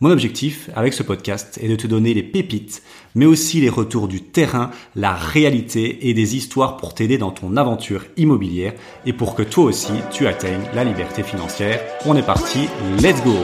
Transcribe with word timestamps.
Mon 0.00 0.10
objectif 0.10 0.70
avec 0.74 0.92
ce 0.92 1.04
podcast 1.04 1.58
est 1.62 1.68
de 1.68 1.76
te 1.76 1.86
donner 1.86 2.14
les 2.14 2.24
pépites, 2.24 2.82
mais 3.14 3.26
aussi 3.26 3.60
les 3.60 3.68
retours 3.68 4.08
du 4.08 4.22
terrain, 4.22 4.70
la 4.96 5.14
réalité 5.14 6.08
et 6.08 6.14
des 6.14 6.34
histoires 6.34 6.76
pour 6.76 6.94
t'aider 6.94 7.16
dans 7.16 7.30
ton 7.30 7.56
aventure 7.56 8.04
immobilière 8.16 8.72
et 9.06 9.12
pour 9.12 9.36
que 9.36 9.42
toi 9.42 9.64
aussi 9.64 9.92
tu 10.10 10.26
atteignes 10.26 10.64
la 10.74 10.82
liberté 10.82 11.22
financière. 11.22 11.80
On 12.06 12.16
est 12.16 12.26
parti, 12.26 12.68
let's 13.00 13.22
go 13.22 13.36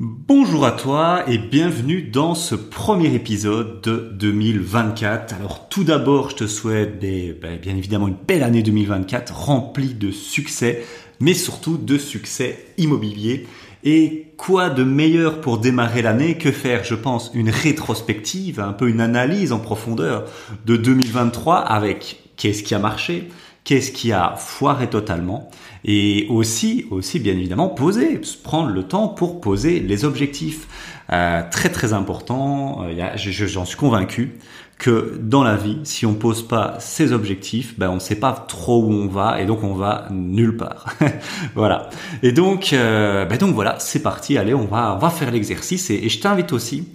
Bonjour 0.00 0.66
à 0.66 0.72
toi 0.72 1.22
et 1.28 1.38
bienvenue 1.38 2.02
dans 2.02 2.34
ce 2.34 2.56
premier 2.56 3.14
épisode 3.14 3.80
de 3.82 4.10
2024. 4.14 5.34
Alors 5.34 5.68
tout 5.68 5.84
d'abord, 5.84 6.30
je 6.30 6.36
te 6.36 6.46
souhaite 6.48 6.98
ben, 6.98 7.58
bien 7.62 7.76
évidemment 7.76 8.08
une 8.08 8.16
belle 8.16 8.42
année 8.42 8.64
2024 8.64 9.32
remplie 9.32 9.94
de 9.94 10.10
succès, 10.10 10.84
mais 11.20 11.34
surtout 11.34 11.76
de 11.76 11.96
succès 11.96 12.66
immobilier. 12.76 13.46
Et 13.84 14.32
quoi 14.38 14.70
de 14.70 14.82
meilleur 14.82 15.42
pour 15.42 15.58
démarrer 15.58 16.00
l'année 16.00 16.38
que 16.38 16.50
faire, 16.50 16.84
je 16.84 16.94
pense, 16.94 17.30
une 17.34 17.50
rétrospective, 17.50 18.58
un 18.58 18.72
peu 18.72 18.88
une 18.88 19.00
analyse 19.00 19.52
en 19.52 19.58
profondeur 19.58 20.24
de 20.64 20.76
2023 20.76 21.58
avec 21.58 22.22
qu'est-ce 22.36 22.62
qui 22.62 22.74
a 22.74 22.78
marché, 22.78 23.28
qu'est-ce 23.64 23.92
qui 23.92 24.10
a 24.10 24.36
foiré 24.36 24.88
totalement, 24.88 25.50
et 25.84 26.26
aussi, 26.30 26.86
aussi 26.90 27.18
bien 27.18 27.34
évidemment, 27.34 27.68
poser, 27.68 28.20
prendre 28.42 28.70
le 28.70 28.84
temps 28.84 29.08
pour 29.08 29.40
poser 29.42 29.80
les 29.80 30.06
objectifs. 30.06 30.66
Euh, 31.12 31.42
très 31.50 31.68
très 31.68 31.92
important, 31.92 32.84
euh, 32.84 33.10
j'en 33.16 33.66
suis 33.66 33.76
convaincu, 33.76 34.38
que 34.78 35.18
dans 35.20 35.44
la 35.44 35.56
vie, 35.56 35.78
si 35.84 36.04
on 36.04 36.14
pose 36.14 36.46
pas 36.46 36.76
ses 36.78 37.12
objectifs, 37.12 37.78
ben 37.78 37.90
on 37.90 38.00
sait 38.00 38.16
pas 38.16 38.32
trop 38.32 38.82
où 38.82 38.90
on 38.90 39.06
va 39.06 39.40
et 39.40 39.46
donc 39.46 39.62
on 39.62 39.74
va 39.74 40.08
nulle 40.10 40.56
part. 40.56 40.86
voilà. 41.54 41.88
Et 42.22 42.32
donc, 42.32 42.72
euh, 42.72 43.24
ben 43.24 43.38
donc 43.38 43.54
voilà, 43.54 43.76
c'est 43.78 44.02
parti. 44.02 44.36
Allez, 44.36 44.54
on 44.54 44.64
va 44.64 44.94
on 44.94 44.98
va 44.98 45.10
faire 45.10 45.30
l'exercice 45.30 45.90
et, 45.90 46.08
je 46.08 46.20
t'invite 46.20 46.52
aussi 46.52 46.88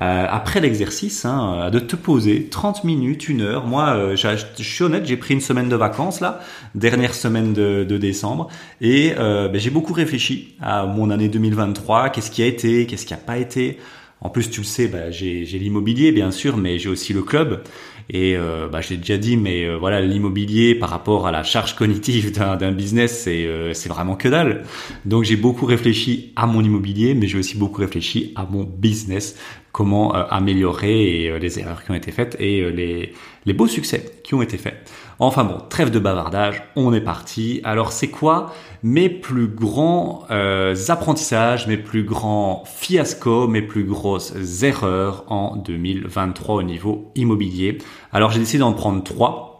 euh, 0.00 0.26
après 0.28 0.60
l'exercice 0.60 1.24
hein, 1.24 1.70
de 1.70 1.78
te 1.78 1.96
poser 1.96 2.48
30 2.48 2.84
minutes, 2.84 3.28
une 3.28 3.40
heure. 3.40 3.66
Moi, 3.66 3.88
euh, 3.88 4.16
je 4.16 4.62
suis 4.62 4.84
honnête, 4.84 5.06
j'ai 5.06 5.16
pris 5.16 5.34
une 5.34 5.40
semaine 5.40 5.68
de 5.68 5.76
vacances 5.76 6.20
là, 6.20 6.40
dernière 6.74 7.14
semaine 7.14 7.52
de, 7.54 7.84
de 7.84 7.98
décembre, 7.98 8.48
et 8.80 9.14
ben, 9.16 9.56
j'ai 9.56 9.70
beaucoup 9.70 9.94
réfléchi 9.94 10.54
à 10.60 10.84
mon 10.86 11.10
année 11.10 11.28
2023. 11.28 12.10
Qu'est-ce 12.10 12.30
qui 12.30 12.42
a 12.42 12.46
été, 12.46 12.86
qu'est-ce 12.86 13.06
qui 13.06 13.14
a 13.14 13.18
pas 13.18 13.38
été. 13.38 13.78
En 14.24 14.30
plus, 14.30 14.50
tu 14.50 14.60
le 14.60 14.66
sais, 14.66 14.86
bah, 14.86 15.10
j'ai 15.10 15.44
l'immobilier 15.44 16.12
bien 16.12 16.30
sûr, 16.30 16.56
mais 16.56 16.78
j'ai 16.78 16.88
aussi 16.88 17.12
le 17.12 17.22
club. 17.22 17.62
Et 18.08 18.36
euh, 18.36 18.68
bah, 18.68 18.80
j'ai 18.80 18.96
déjà 18.96 19.16
dit, 19.16 19.36
mais 19.36 19.64
euh, 19.64 19.76
voilà, 19.76 20.00
l'immobilier 20.00 20.74
par 20.74 20.90
rapport 20.90 21.26
à 21.26 21.32
la 21.32 21.42
charge 21.42 21.74
cognitive 21.74 22.32
d'un 22.58 22.72
business, 22.72 23.22
c'est 23.24 23.46
euh, 23.46 23.72
vraiment 23.86 24.14
que 24.16 24.28
dalle. 24.28 24.64
Donc 25.04 25.24
j'ai 25.24 25.36
beaucoup 25.36 25.66
réfléchi 25.66 26.32
à 26.36 26.46
mon 26.46 26.62
immobilier, 26.62 27.14
mais 27.14 27.26
j'ai 27.26 27.38
aussi 27.38 27.56
beaucoup 27.56 27.80
réfléchi 27.80 28.32
à 28.36 28.46
mon 28.48 28.62
business, 28.64 29.36
comment 29.72 30.14
euh, 30.14 30.24
améliorer 30.30 31.24
et, 31.24 31.38
les 31.38 31.58
erreurs 31.58 31.82
qui 31.84 31.90
ont 31.90 31.94
été 31.94 32.12
faites 32.12 32.36
et 32.38 32.70
les, 32.70 33.14
les 33.46 33.52
beaux 33.52 33.66
succès 33.66 34.12
qui 34.22 34.34
ont 34.34 34.42
été 34.42 34.58
faits. 34.58 34.88
Enfin 35.18 35.44
bon, 35.44 35.58
trêve 35.68 35.90
de 35.90 35.98
bavardage, 35.98 36.62
on 36.76 36.92
est 36.92 37.00
parti. 37.00 37.60
Alors 37.64 37.92
c'est 37.92 38.08
quoi 38.08 38.52
mes 38.82 39.08
plus 39.08 39.46
grands 39.46 40.24
euh, 40.30 40.74
apprentissages, 40.88 41.66
mes 41.66 41.76
plus 41.76 42.04
grands 42.04 42.64
fiascos, 42.66 43.46
mes 43.46 43.62
plus 43.62 43.84
grosses 43.84 44.34
erreurs 44.62 45.24
en 45.28 45.56
2023 45.56 46.56
au 46.56 46.62
niveau 46.62 47.12
immobilier? 47.14 47.78
Alors 48.12 48.30
j'ai 48.30 48.40
décidé 48.40 48.58
d'en 48.58 48.72
prendre 48.72 49.02
trois. 49.02 49.52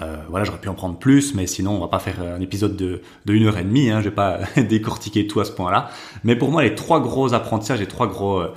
Euh, 0.00 0.16
voilà, 0.28 0.44
j'aurais 0.44 0.60
pu 0.60 0.68
en 0.68 0.74
prendre 0.74 0.98
plus, 0.98 1.34
mais 1.34 1.46
sinon 1.46 1.72
on 1.72 1.80
va 1.80 1.88
pas 1.88 1.98
faire 1.98 2.20
un 2.22 2.40
épisode 2.40 2.76
de, 2.76 3.02
une 3.26 3.46
heure 3.46 3.58
et 3.58 3.64
demie. 3.64 3.90
Hein, 3.90 4.00
je 4.00 4.08
vais 4.08 4.14
pas 4.14 4.40
décortiquer 4.56 5.26
tout 5.26 5.40
à 5.40 5.44
ce 5.44 5.52
point-là. 5.52 5.90
Mais 6.24 6.36
pour 6.36 6.50
moi, 6.50 6.62
les 6.62 6.74
trois 6.74 7.00
gros 7.00 7.34
apprentissages, 7.34 7.80
les 7.80 7.86
trois 7.86 8.06
gros 8.06 8.40
euh, 8.40 8.54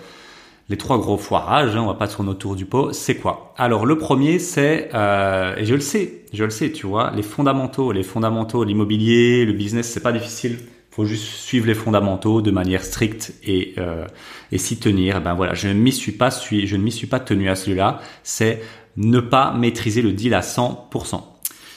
les 0.69 0.77
trois 0.77 0.97
gros 0.97 1.17
foirages, 1.17 1.75
hein, 1.75 1.81
on 1.81 1.87
va 1.87 1.93
pas 1.93 2.07
tourner 2.07 2.31
autour 2.31 2.55
du 2.55 2.65
pot, 2.65 2.91
c'est 2.91 3.15
quoi? 3.15 3.53
Alors 3.57 3.85
le 3.85 3.97
premier, 3.97 4.39
c'est, 4.39 4.89
euh, 4.93 5.55
et 5.57 5.65
je 5.65 5.75
le 5.75 5.81
sais, 5.81 6.23
je 6.33 6.43
le 6.43 6.49
sais, 6.49 6.71
tu 6.71 6.87
vois, 6.87 7.11
les 7.15 7.21
fondamentaux, 7.21 7.91
les 7.91 8.03
fondamentaux, 8.03 8.63
l'immobilier, 8.63 9.45
le 9.45 9.53
business, 9.53 9.89
c'est 9.89 10.01
pas 10.01 10.11
difficile. 10.11 10.57
Faut 10.89 11.05
juste 11.05 11.25
suivre 11.25 11.67
les 11.67 11.73
fondamentaux 11.73 12.41
de 12.41 12.51
manière 12.51 12.83
stricte 12.83 13.33
et 13.43 13.73
euh, 13.77 14.05
et 14.51 14.57
s'y 14.57 14.79
tenir. 14.79 15.21
Ben 15.21 15.33
voilà, 15.33 15.53
je 15.53 15.67
ne 15.67 15.73
m'y 15.73 15.91
suis 15.91 16.13
pas, 16.13 16.29
je 16.29 16.75
ne 16.75 16.81
m'y 16.81 16.91
suis 16.91 17.07
pas 17.07 17.19
tenu 17.19 17.49
à 17.49 17.55
celui-là. 17.55 17.99
C'est 18.23 18.61
ne 18.95 19.19
pas 19.19 19.53
maîtriser 19.53 20.01
le 20.01 20.13
deal 20.13 20.33
à 20.33 20.39
100%. 20.39 21.21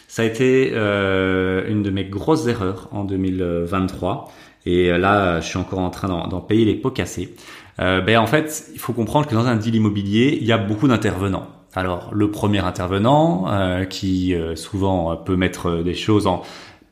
Ça 0.06 0.22
a 0.22 0.25
été 0.25 0.70
euh, 0.72 1.69
une 1.69 1.82
de 1.82 1.91
mes 1.91 2.05
grosses 2.05 2.47
erreurs 2.47 2.88
en 2.93 3.05
2023. 3.05 4.32
Et 4.71 4.91
là, 4.99 5.41
je 5.41 5.47
suis 5.47 5.56
encore 5.56 5.79
en 5.79 5.89
train 5.89 6.09
d'en 6.09 6.41
payer 6.41 6.67
les 6.67 6.75
pots 6.75 6.91
cassés. 6.91 7.34
Euh, 7.81 8.03
ben 8.03 8.19
en 8.19 8.27
fait, 8.27 8.67
il 8.75 8.79
faut 8.79 8.93
comprendre 8.93 9.27
que 9.27 9.34
dans 9.34 9.47
un 9.47 9.56
deal 9.56 9.77
immobilier, 9.77 10.37
il 10.39 10.47
y 10.47 10.53
a 10.53 10.59
beaucoup 10.59 10.89
d'intervenants. 10.89 11.47
Alors 11.75 12.11
le 12.12 12.31
premier 12.31 12.59
intervenant 12.59 13.47
euh, 13.49 13.84
qui 13.84 14.34
euh, 14.34 14.56
souvent 14.56 15.17
peut 15.17 15.37
mettre 15.37 15.83
des 15.83 15.95
choses 15.95 16.27
en 16.27 16.43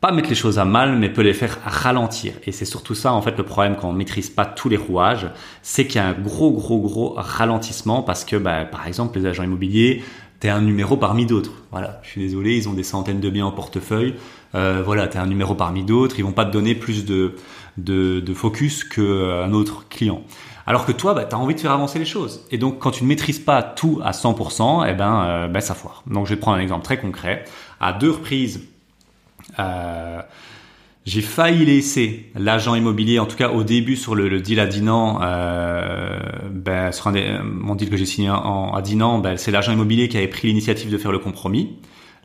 pas 0.00 0.12
mettre 0.12 0.28
les 0.28 0.34
choses 0.34 0.59
à 0.59 0.64
mal, 0.64 0.97
mais 0.98 1.10
peut 1.10 1.22
les 1.22 1.34
faire 1.34 1.59
ralentir. 1.64 2.34
Et 2.47 2.53
c'est 2.53 2.66
surtout 2.66 2.94
ça, 2.94 3.12
en 3.12 3.22
fait, 3.22 3.37
le 3.37 3.44
problème 3.44 3.76
quand 3.81 3.88
on 3.88 3.93
maîtrise 3.93 4.28
pas 4.28 4.44
tous 4.44 4.69
les 4.69 4.76
rouages, 4.76 5.26
c'est 5.62 5.87
qu'il 5.87 5.97
y 5.97 6.04
a 6.04 6.06
un 6.06 6.12
gros, 6.12 6.50
gros, 6.53 6.78
gros 6.81 7.14
ralentissement 7.16 8.03
parce 8.03 8.25
que, 8.25 8.37
bah, 8.37 8.66
par 8.66 8.87
exemple, 8.87 9.19
les 9.19 9.25
agents 9.25 9.43
immobiliers, 9.43 10.03
t'es 10.38 10.50
un 10.50 10.60
numéro 10.60 10.98
parmi 10.98 11.25
d'autres. 11.25 11.53
Voilà, 11.72 11.98
je 12.03 12.10
suis 12.10 12.20
désolé, 12.20 12.56
ils 12.56 12.69
ont 12.69 12.75
des 12.75 12.82
centaines 12.82 13.20
de 13.20 13.31
biens 13.31 13.47
en 13.47 13.53
portefeuille. 13.53 14.14
Euh, 14.54 14.82
voilà, 14.84 15.08
t'es 15.08 15.19
un 15.19 15.26
numéro 15.26 15.54
parmi 15.54 15.82
d'autres. 15.82 16.16
Ils 16.19 16.25
vont 16.25 16.32
pas 16.32 16.44
te 16.44 16.53
donner 16.53 16.75
plus 16.75 17.04
de, 17.04 17.34
de, 17.78 18.34
focus 18.34 18.84
qu'un 18.84 19.53
autre 19.53 19.88
client. 19.88 20.22
Alors 20.66 20.84
que 20.84 20.92
toi, 20.92 21.14
bah, 21.14 21.25
tu 21.25 21.34
as 21.34 21.38
envie 21.38 21.54
de 21.54 21.60
faire 21.60 21.70
avancer 21.70 21.98
les 21.98 22.04
choses. 22.04 22.44
Et 22.50 22.59
donc, 22.59 22.81
quand 22.81 22.91
tu 22.91 23.04
ne 23.04 23.09
maîtrises 23.09 23.38
pas 23.38 23.62
tout 23.62 24.00
à 24.04 24.10
100%, 24.10 24.87
eh 24.88 24.94
ben, 24.94 25.25
euh, 25.25 25.48
ben, 25.48 25.60
ça 25.60 25.75
foire. 25.75 26.03
Donc, 26.09 26.26
je 26.26 26.34
vais 26.34 26.41
prendre 26.41 26.59
un 26.59 26.60
exemple 26.60 26.84
très 26.84 26.98
concret. 26.98 27.44
À 27.78 27.92
deux 27.92 28.10
reprises, 28.10 28.66
euh, 29.60 30.20
j'ai 31.04 31.20
failli 31.20 31.64
laisser 31.64 32.32
l'agent 32.34 32.75
immobilier, 32.75 33.20
en 33.20 33.26
tout 33.26 33.37
cas 33.37 33.50
au 33.50 33.62
début 33.62 33.94
sur 33.94 34.16
le, 34.16 34.41
deal 34.41 34.58
à 34.58 34.66
Dinan, 34.66 35.20
euh, 35.22 36.19
ben, 36.50 36.91
sur 36.91 37.12
mon 37.12 37.76
deal 37.76 37.88
que 37.88 37.97
j'ai 37.97 38.06
signé 38.06 38.28
à 38.28 38.81
Dinan, 38.82 39.20
ben, 39.20 39.37
c'est 39.37 39.53
l'agent 39.53 39.72
immobilier 39.72 40.08
qui 40.08 40.16
avait 40.16 40.26
pris 40.26 40.48
l'initiative 40.48 40.91
de 40.91 40.98
faire 40.98 41.12
le 41.12 41.20
compromis. 41.20 41.76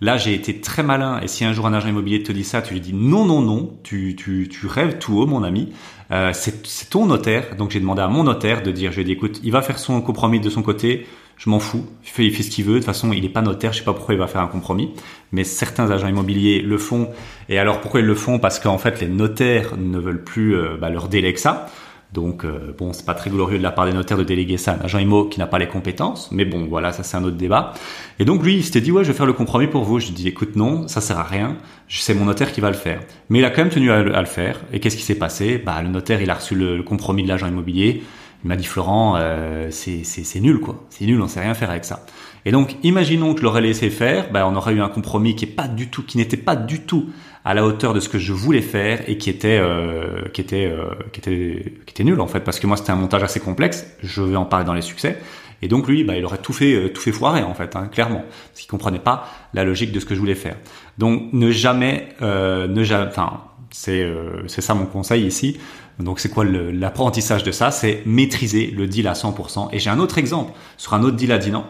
Là, 0.01 0.17
j'ai 0.17 0.33
été 0.33 0.59
très 0.59 0.81
malin. 0.81 1.19
Et 1.21 1.27
si 1.27 1.45
un 1.45 1.53
jour 1.53 1.67
un 1.67 1.73
agent 1.73 1.87
immobilier 1.87 2.23
te 2.23 2.31
dit 2.31 2.43
ça, 2.43 2.63
tu 2.63 2.73
lui 2.73 2.81
dis 2.81 2.93
non, 2.93 3.23
non, 3.25 3.41
non, 3.41 3.77
tu, 3.83 4.15
tu, 4.15 4.49
tu 4.49 4.65
rêves 4.65 4.97
tout 4.97 5.19
haut, 5.19 5.27
mon 5.27 5.43
ami. 5.43 5.69
Euh, 6.11 6.31
c'est 6.33 6.89
ton 6.89 7.05
notaire. 7.05 7.55
Donc 7.55 7.69
j'ai 7.69 7.79
demandé 7.79 8.01
à 8.01 8.07
mon 8.07 8.23
notaire 8.23 8.63
de 8.63 8.71
dire, 8.71 8.91
je 8.91 8.97
lui 8.97 9.03
ai 9.03 9.05
dit, 9.05 9.11
écoute, 9.11 9.39
il 9.43 9.51
va 9.51 9.61
faire 9.61 9.77
son 9.77 10.01
compromis 10.01 10.39
de 10.39 10.49
son 10.49 10.63
côté. 10.63 11.05
Je 11.37 11.49
m'en 11.49 11.59
fous. 11.59 11.85
Il 12.03 12.31
fait, 12.31 12.43
ce 12.43 12.49
qu'il 12.49 12.65
veut. 12.65 12.73
De 12.73 12.77
toute 12.79 12.85
façon, 12.85 13.13
il 13.13 13.21
n'est 13.21 13.29
pas 13.29 13.41
notaire. 13.43 13.73
Je 13.73 13.79
sais 13.79 13.83
pas 13.85 13.93
pourquoi 13.93 14.15
il 14.15 14.19
va 14.19 14.27
faire 14.27 14.41
un 14.41 14.47
compromis. 14.47 14.91
Mais 15.31 15.43
certains 15.43 15.89
agents 15.91 16.07
immobiliers 16.07 16.61
le 16.61 16.77
font. 16.79 17.09
Et 17.47 17.59
alors 17.59 17.79
pourquoi 17.79 17.99
ils 17.99 18.05
le 18.05 18.15
font? 18.15 18.39
Parce 18.39 18.59
qu'en 18.59 18.79
fait, 18.79 19.01
les 19.01 19.07
notaires 19.07 19.77
ne 19.77 19.99
veulent 19.99 20.23
plus 20.23 20.55
euh, 20.55 20.77
bah, 20.79 20.89
leur 20.89 21.09
délai 21.09 21.33
que 21.33 21.39
ça. 21.39 21.67
Donc 22.13 22.43
euh, 22.43 22.73
bon, 22.77 22.91
c'est 22.91 23.05
pas 23.05 23.13
très 23.13 23.29
glorieux 23.29 23.57
de 23.57 23.63
la 23.63 23.71
part 23.71 23.85
des 23.85 23.93
notaires 23.93 24.17
de 24.17 24.23
déléguer 24.23 24.57
ça 24.57 24.73
à 24.73 24.75
un 24.75 24.81
agent 24.81 24.99
IMO 24.99 25.25
qui 25.25 25.39
n'a 25.39 25.47
pas 25.47 25.59
les 25.59 25.67
compétences, 25.67 26.29
mais 26.31 26.43
bon, 26.43 26.65
voilà, 26.65 26.91
ça 26.91 27.03
c'est 27.03 27.15
un 27.15 27.23
autre 27.23 27.37
débat. 27.37 27.73
Et 28.19 28.25
donc 28.25 28.43
lui, 28.43 28.55
il 28.55 28.63
s'était 28.63 28.81
dit 28.81 28.91
ouais, 28.91 29.03
je 29.03 29.11
vais 29.11 29.17
faire 29.17 29.25
le 29.25 29.33
compromis 29.33 29.67
pour 29.67 29.83
vous. 29.83 29.99
Je 29.99 30.07
lui 30.07 30.13
dis 30.13 30.27
écoute 30.27 30.55
non, 30.57 30.87
ça 30.89 30.99
sert 30.99 31.17
à 31.17 31.23
rien. 31.23 31.57
C'est 31.87 32.13
mon 32.13 32.25
notaire 32.25 32.51
qui 32.51 32.59
va 32.59 32.69
le 32.69 32.75
faire. 32.75 32.99
Mais 33.29 33.39
il 33.39 33.45
a 33.45 33.49
quand 33.49 33.61
même 33.61 33.71
tenu 33.71 33.91
à, 33.91 34.01
le 34.01 34.27
faire. 34.27 34.59
Et 34.73 34.79
qu'est-ce 34.79 34.97
qui 34.97 35.03
s'est 35.03 35.15
passé? 35.15 35.57
Bah 35.57 35.81
le 35.81 35.89
notaire, 35.89 36.21
il 36.21 36.29
a 36.29 36.35
reçu 36.35 36.55
le, 36.55 36.83
compromis 36.83 37.23
de 37.23 37.29
l'agent 37.29 37.47
immobilier. 37.47 38.03
Il 38.43 38.47
m'a 38.47 38.55
dit 38.55 38.65
Florent, 38.65 39.15
euh, 39.17 39.69
c'est 39.71 40.39
nul 40.41 40.59
quoi, 40.59 40.83
c'est 40.89 41.05
nul, 41.05 41.21
on 41.21 41.27
sait 41.27 41.41
rien 41.41 41.53
faire 41.53 41.69
avec 41.69 41.85
ça. 41.85 42.05
Et 42.45 42.51
donc 42.51 42.75
imaginons 42.83 43.33
que 43.33 43.39
je 43.39 43.43
l'aurais 43.43 43.61
laissé 43.61 43.89
faire, 43.89 44.31
bah 44.31 44.47
on 44.47 44.55
aurait 44.55 44.73
eu 44.73 44.81
un 44.81 44.89
compromis 44.89 45.35
qui 45.35 45.45
est 45.45 45.47
pas 45.49 45.67
du 45.67 45.89
tout, 45.89 46.03
qui 46.03 46.17
n'était 46.17 46.37
pas 46.37 46.55
du 46.55 46.81
tout 46.81 47.09
à 47.45 47.53
la 47.53 47.65
hauteur 47.65 47.93
de 47.93 47.99
ce 47.99 48.09
que 48.09 48.19
je 48.19 48.33
voulais 48.33 48.61
faire 48.61 49.07
et 49.07 49.17
qui 49.17 49.29
était 49.29 49.59
euh, 49.59 50.27
qui 50.33 50.41
était 50.41 50.65
euh, 50.65 50.93
qui 51.11 51.19
était 51.19 51.73
qui 51.85 51.91
était 51.91 52.03
nul 52.03 52.19
en 52.19 52.27
fait. 52.27 52.41
Parce 52.41 52.59
que 52.59 52.67
moi 52.67 52.77
c'était 52.77 52.91
un 52.91 52.95
montage 52.95 53.23
assez 53.23 53.39
complexe. 53.39 53.87
Je 54.01 54.21
vais 54.21 54.35
en 54.35 54.45
parler 54.45 54.65
dans 54.65 54.73
les 54.73 54.81
succès. 54.81 55.19
Et 55.61 55.67
donc 55.67 55.87
lui 55.87 56.03
bah 56.03 56.17
il 56.17 56.25
aurait 56.25 56.39
tout 56.39 56.53
fait 56.53 56.73
euh, 56.73 56.89
tout 56.89 57.01
fait 57.01 57.11
foirer 57.11 57.43
en 57.43 57.53
fait 57.53 57.75
hein, 57.75 57.87
clairement. 57.87 58.23
Parce 58.49 58.61
qu'il 58.61 58.69
comprenait 58.69 58.99
pas 58.99 59.27
la 59.53 59.63
logique 59.63 59.91
de 59.91 59.99
ce 59.99 60.05
que 60.05 60.15
je 60.15 60.19
voulais 60.19 60.35
faire. 60.35 60.55
Donc 60.97 61.31
ne 61.33 61.51
jamais 61.51 62.09
euh, 62.21 62.67
ne 62.67 62.83
jamais 62.83 63.07
enfin 63.07 63.41
c'est 63.69 64.01
euh, 64.01 64.47
c'est 64.47 64.61
ça 64.61 64.73
mon 64.73 64.85
conseil 64.85 65.25
ici. 65.25 65.57
Donc 65.99 66.19
c'est 66.19 66.29
quoi 66.29 66.45
l'apprentissage 66.45 67.43
de 67.43 67.51
ça? 67.51 67.69
C'est 67.69 68.01
maîtriser 68.05 68.71
le 68.71 68.87
deal 68.87 69.07
à 69.07 69.13
100% 69.13 69.69
et 69.71 69.79
j'ai 69.79 69.89
un 69.89 69.99
autre 69.99 70.17
exemple. 70.17 70.53
Sur 70.77 70.95
un 70.95 71.03
autre 71.03 71.15
deal 71.15 71.31
à 71.31 71.37
Dinan 71.37 71.65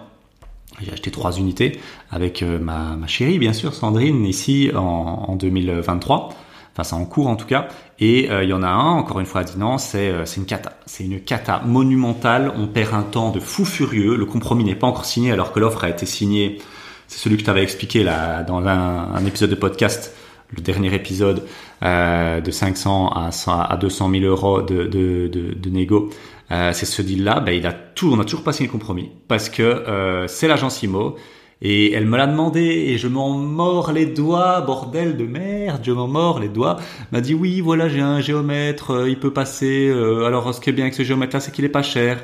J'ai 0.83 0.91
acheté 0.91 1.11
trois 1.11 1.37
unités 1.37 1.79
avec 2.09 2.41
ma, 2.41 2.95
ma, 2.95 3.07
chérie, 3.07 3.39
bien 3.39 3.53
sûr, 3.53 3.73
Sandrine, 3.73 4.25
ici 4.25 4.71
en, 4.75 4.79
en 5.27 5.35
2023. 5.35 6.29
Enfin, 6.73 6.83
c'est 6.83 6.95
en 6.95 7.05
cours 7.05 7.27
en 7.27 7.35
tout 7.35 7.45
cas. 7.45 7.67
Et 7.99 8.27
il 8.27 8.49
y 8.49 8.53
en 8.53 8.63
a 8.63 8.67
un, 8.67 8.93
encore 8.93 9.19
une 9.19 9.25
fois, 9.25 9.41
a 9.41 9.43
dit 9.43 9.57
non, 9.57 9.77
c'est 9.77 10.11
une 10.37 10.45
cata. 10.45 10.73
C'est 10.85 11.03
une 11.03 11.19
cata 11.19 11.61
monumentale. 11.65 12.53
On 12.55 12.67
perd 12.67 12.93
un 12.93 13.03
temps 13.03 13.31
de 13.31 13.39
fou 13.39 13.65
furieux. 13.65 14.15
Le 14.15 14.25
compromis 14.25 14.63
n'est 14.63 14.75
pas 14.75 14.87
encore 14.87 15.05
signé 15.05 15.31
alors 15.31 15.51
que 15.51 15.59
l'offre 15.59 15.83
a 15.83 15.89
été 15.89 16.05
signée. 16.05 16.59
C'est 17.07 17.19
celui 17.19 17.37
que 17.37 17.43
tu 17.43 17.49
avais 17.49 17.63
expliqué 17.63 18.03
là 18.03 18.43
dans 18.43 18.65
un, 18.65 19.13
un 19.13 19.25
épisode 19.25 19.49
de 19.49 19.55
podcast 19.55 20.15
le 20.55 20.61
dernier 20.61 20.93
épisode 20.93 21.43
euh, 21.83 22.41
de 22.41 22.51
500 22.51 23.09
à, 23.09 23.31
100, 23.31 23.59
à 23.59 23.77
200 23.77 24.11
000 24.11 24.23
euros 24.23 24.61
de, 24.61 24.85
de, 24.85 25.27
de, 25.27 25.53
de 25.53 25.69
négo, 25.69 26.09
euh, 26.51 26.73
c'est 26.73 26.85
ce 26.85 27.01
deal-là, 27.01 27.39
ben, 27.39 27.53
il 27.53 27.65
a 27.65 27.73
tout, 27.73 28.11
on 28.11 28.19
a 28.19 28.23
toujours 28.23 28.43
pas 28.43 28.51
signé 28.53 28.67
le 28.67 28.71
compromis 28.71 29.11
parce 29.27 29.49
que 29.49 29.61
euh, 29.63 30.27
c'est 30.27 30.47
l'agence 30.47 30.83
IMO 30.83 31.15
et 31.61 31.93
elle 31.93 32.07
me 32.07 32.17
l'a 32.17 32.25
demandé 32.27 32.61
et 32.61 32.97
je 32.97 33.07
m'en 33.07 33.29
mords 33.29 33.91
les 33.91 34.07
doigts, 34.07 34.61
bordel 34.61 35.15
de 35.15 35.25
merde, 35.25 35.81
je 35.83 35.91
m'en 35.91 36.07
mords 36.07 36.39
les 36.39 36.49
doigts. 36.49 36.77
M'a 37.11 37.21
dit 37.21 37.35
oui, 37.35 37.61
voilà, 37.61 37.87
j'ai 37.87 38.01
un 38.01 38.19
géomètre, 38.19 38.91
euh, 38.91 39.09
il 39.09 39.19
peut 39.19 39.31
passer. 39.31 39.87
Euh, 39.87 40.25
alors 40.25 40.53
ce 40.53 40.59
qui 40.59 40.71
est 40.71 40.73
bien 40.73 40.85
avec 40.85 40.95
ce 40.95 41.03
géomètre-là, 41.03 41.39
c'est 41.39 41.51
qu'il 41.51 41.63
est 41.63 41.69
pas 41.69 41.83
cher. 41.83 42.23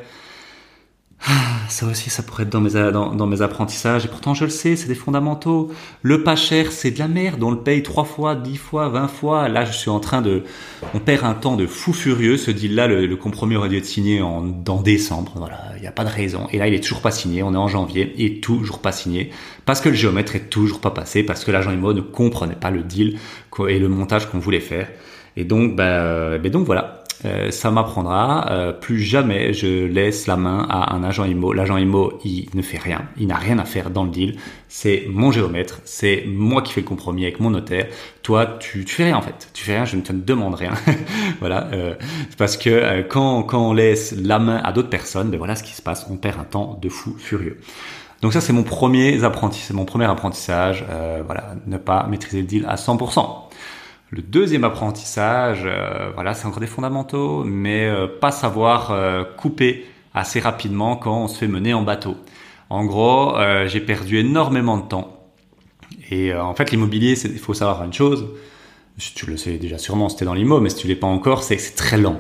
Ah, 1.28 1.57
ça 1.70 1.86
aussi, 1.88 2.10
ça 2.10 2.24
pourrait 2.24 2.44
être 2.44 2.50
dans 2.50 2.62
mes, 2.62 2.72
dans, 2.72 3.28
mes 3.28 3.42
apprentissages. 3.42 4.06
Et 4.06 4.08
pourtant, 4.08 4.34
je 4.34 4.46
le 4.46 4.50
sais, 4.50 4.76
c'est 4.76 4.88
des 4.88 4.96
fondamentaux. 4.96 5.72
Le 6.02 6.24
pas 6.24 6.36
cher, 6.36 6.72
c'est 6.72 6.92
de 6.92 7.00
la 7.00 7.08
merde. 7.08 7.42
On 7.44 7.52
le 7.52 7.60
paye 7.60 7.84
trois 7.84 8.04
fois, 8.04 8.36
dix 8.36 8.58
fois, 8.58 8.90
vingt 8.90 9.08
fois. 9.08 9.48
Là, 9.48 9.66
je 9.66 9.72
suis 9.72 9.90
en 9.90 10.00
train 10.00 10.22
de... 10.22 10.44
On 10.94 11.00
perd 11.00 11.26
un 11.26 11.34
temps 11.34 11.56
de 11.56 11.68
fou 11.68 11.94
furieux. 11.94 12.38
Ce 12.38 12.52
deal-là, 12.52 12.88
le, 12.88 13.06
le, 13.06 13.16
compromis 13.16 13.56
aurait 13.56 13.70
dû 13.70 13.78
être 13.78 13.86
signé 13.86 14.22
en, 14.22 14.42
dans 14.42 14.82
décembre. 14.82 15.34
Voilà, 15.36 15.60
il 15.76 15.82
n'y 15.82 15.88
a 15.88 15.92
pas 15.92 16.04
de 16.04 16.10
raison. 16.10 16.48
Et 16.52 16.58
là, 16.58 16.68
il 16.68 16.74
est 16.74 16.84
toujours 16.84 17.02
pas 17.02 17.12
signé. 17.12 17.44
On 17.44 17.54
est 17.54 17.58
en 17.58 17.68
janvier 17.68 18.14
et 18.18 18.40
toujours 18.40 18.80
pas 18.80 18.92
signé. 18.92 19.32
Parce 19.66 19.82
que 19.82 19.90
le 19.90 19.96
géomètre 19.96 20.36
est 20.36 20.50
toujours 20.50 20.80
pas 20.80 20.92
passé. 20.92 21.24
Parce 21.24 21.44
que 21.44 21.52
l'agent 21.52 21.72
IMO 21.72 21.94
ne 21.94 22.02
comprenait 22.02 22.56
pas 22.56 22.72
le 22.72 22.84
deal 22.84 23.18
et 23.68 23.80
le 23.80 23.90
montage 23.90 24.28
qu'on 24.28 24.40
voulait 24.40 24.60
faire. 24.60 24.88
Et 25.36 25.44
donc, 25.44 25.76
ben, 25.76 26.38
ben 26.40 26.52
donc 26.52 26.66
voilà. 26.66 27.04
Euh, 27.26 27.52
ça 27.52 27.72
m'apprendra. 27.72 28.52
Euh, 28.52 28.72
plus 28.72 29.00
jamais 29.00 29.54
je 29.54 29.86
laisse 29.86 30.28
la 30.28 30.38
main 30.38 30.66
à 30.70 30.94
un 30.94 31.04
agent 31.04 31.26
IMO. 31.26 31.54
L'agent 31.54 31.78
IMO, 31.78 32.20
il 32.24 32.48
ne 32.54 32.62
fait 32.62 32.78
rien. 32.78 33.08
Il 33.18 33.28
n'a 33.28 33.38
rien 33.38 33.58
à 33.60 33.66
faire 33.66 33.90
dans 33.90 34.04
le 34.04 34.12
deal. 34.12 34.38
C'est 34.68 35.06
mon 35.10 35.32
géomètre. 35.32 35.80
C'est 35.86 36.26
moi 36.28 36.62
qui 36.62 36.74
fais 36.74 36.82
le 36.82 36.88
compromis 36.88 37.24
avec 37.24 37.40
mon 37.40 37.50
notaire. 37.50 37.88
Toi, 38.22 38.58
tu, 38.60 38.86
tu 38.86 38.94
fais 38.94 39.06
rien 39.06 39.18
en 39.18 39.22
fait. 39.22 39.50
Tu 39.54 39.64
fais 39.64 39.76
rien. 39.76 39.86
Je 39.86 39.96
ne 39.96 40.02
te 40.02 40.14
demande 40.14 40.56
rien. 40.56 40.74
voilà. 41.40 41.68
Euh, 41.74 41.96
parce 42.38 42.58
que 42.58 42.70
euh, 42.70 43.04
quand, 43.04 43.44
quand 43.44 43.70
on 43.70 43.74
laisse 43.74 44.16
la 44.16 44.40
main 44.40 44.58
à 44.58 44.72
d'autres 44.72 44.90
personnes, 44.90 45.32
ben 45.32 45.38
voilà 45.38 45.56
ce 45.56 45.64
qui 45.64 45.74
se 45.74 45.82
passe. 45.82 46.06
On 46.10 46.18
perd 46.18 46.40
un 46.40 46.44
temps 46.44 46.78
de 46.82 46.90
fou 46.90 47.16
furieux. 47.18 47.60
Donc 48.22 48.34
ça, 48.34 48.42
c'est 48.42 48.54
mon 48.54 48.64
premier 48.64 49.24
apprentissage. 49.24 49.76
Mon 49.76 49.86
premier 49.86 50.06
apprentissage. 50.06 50.84
voilà, 51.26 51.54
ne 51.68 51.78
pas 51.78 52.08
maîtriser 52.08 52.42
le 52.42 52.48
deal 52.48 52.66
à 52.68 52.76
100%. 52.76 53.48
Le 54.10 54.22
deuxième 54.22 54.64
apprentissage, 54.64 55.64
euh, 55.66 56.12
voilà, 56.14 56.34
c'est 56.34 56.46
encore 56.46 56.62
des 56.62 56.68
fondamentaux, 56.68 57.44
mais 57.44 57.88
euh, 57.88 58.08
pas 58.08 58.32
savoir 58.32 58.92
euh, 58.92 59.26
couper 59.26 59.86
assez 60.14 60.40
rapidement 60.40 60.96
quand 60.96 61.24
on 61.24 61.28
se 61.28 61.38
fait 61.38 61.48
mener 61.50 61.74
en 61.74 61.82
bateau. 61.82 62.16
En 62.70 62.86
gros, 62.86 63.34
j'ai 63.68 63.80
perdu 63.80 64.18
énormément 64.18 64.78
de 64.78 64.86
temps. 64.90 65.26
Et 66.12 66.34
en 66.34 66.54
fait, 66.54 66.72
l'immobilier, 66.72 67.14
il 67.24 67.40
faut 67.40 67.54
savoir 67.54 67.82
une 67.86 67.94
chose. 67.94 68.28
Tu 69.16 69.26
le 69.26 69.38
sais 69.38 69.58
déjà 69.58 69.78
sûrement, 69.78 70.10
c'était 70.10 70.26
dans 70.26 70.34
l'immo, 70.34 70.60
mais 70.60 70.70
si 70.70 70.76
tu 70.76 70.88
l'es 70.88 70.98
pas 70.98 71.08
encore, 71.08 71.44
c'est 71.44 71.56
que 71.56 71.62
c'est 71.62 71.76
très 71.76 71.98
lent. 71.98 72.20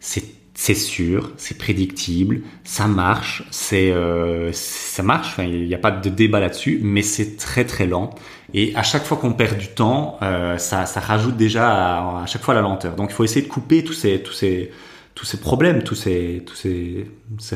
C'est 0.00 0.74
sûr, 0.74 1.32
c'est 1.38 1.56
prédictible, 1.56 2.42
ça 2.62 2.88
marche, 2.88 3.44
c'est 3.50 3.94
ça 4.52 5.02
marche. 5.02 5.36
Il 5.38 5.66
n'y 5.66 5.74
a 5.74 5.78
pas 5.78 5.92
de 5.92 6.10
débat 6.10 6.40
là-dessus, 6.40 6.80
mais 6.82 7.00
c'est 7.00 7.38
très 7.38 7.64
très 7.64 7.86
lent. 7.86 8.10
Et 8.54 8.72
à 8.76 8.82
chaque 8.82 9.04
fois 9.04 9.16
qu'on 9.16 9.32
perd 9.32 9.58
du 9.58 9.68
temps, 9.68 10.16
euh, 10.22 10.56
ça, 10.58 10.86
ça 10.86 11.00
rajoute 11.00 11.36
déjà 11.36 12.22
à, 12.22 12.26
chaque 12.26 12.42
fois 12.42 12.54
la 12.54 12.62
lenteur. 12.62 12.94
Donc 12.94 13.10
il 13.10 13.14
faut 13.14 13.24
essayer 13.24 13.42
de 13.44 13.50
couper 13.50 13.84
tous 13.84 13.92
ces 13.92 14.22
tous 14.22 14.32
ces 14.32 14.70
tous 15.14 15.26
ces 15.26 15.40
problèmes, 15.40 15.82
tous 15.82 15.94
ces 15.94 16.42
tous 16.46 16.54
ces, 16.56 17.06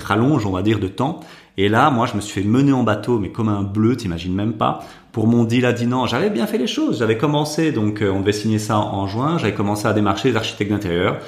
rallonges, 0.01 0.45
on 0.45 0.51
va 0.51 0.63
dire, 0.63 0.79
de 0.79 0.89
temps. 0.89 1.21
Et 1.57 1.69
là, 1.69 1.91
moi, 1.91 2.07
je 2.07 2.15
me 2.15 2.21
suis 2.21 2.43
fait 2.43 2.47
mener 2.47 2.73
en 2.73 2.85
bateau, 2.85 3.19
mais 3.19 3.31
comme 3.31 3.49
un 3.49 3.63
bleu, 3.63 3.97
t'imagines 3.97 4.35
même 4.35 4.53
pas. 4.53 4.81
Pour 5.11 5.27
mon 5.27 5.43
deal 5.45 5.67
à 5.67 5.73
non, 5.73 6.07
j'avais 6.07 6.31
bien 6.31 6.47
fait 6.47 6.59
les 6.59 6.69
choses. 6.69 6.99
J'avais 7.01 7.19
commencé, 7.19 7.73
donc 7.73 8.03
euh, 8.03 8.11
on 8.11 8.21
devait 8.21 8.33
signer 8.33 8.61
ça 8.61 8.79
en, 8.79 8.95
en 8.95 9.07
juin. 9.09 9.39
J'avais 9.39 9.55
commencé 9.55 9.87
à 9.87 9.93
démarcher 9.93 10.31
les 10.31 10.37
architectes 10.37 10.71
d'intérieur 10.71 11.19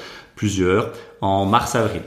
plusieurs, 0.41 0.93
en 1.21 1.45
mars-avril. 1.45 2.01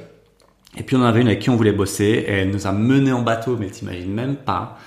Et 0.76 0.82
puis 0.82 0.96
on 0.96 1.02
en 1.02 1.06
avait 1.06 1.22
une 1.22 1.28
avec 1.28 1.40
qui 1.40 1.52
on 1.52 1.56
voulait 1.56 1.72
bosser, 1.72 2.26
et 2.28 2.32
elle 2.32 2.50
nous 2.50 2.66
a 2.66 2.72
mené 2.72 3.12
en 3.12 3.22
bateau, 3.22 3.58
mais 3.60 3.68
t'imagines 3.68 4.12
même 4.12 4.36
pas, 4.36 4.80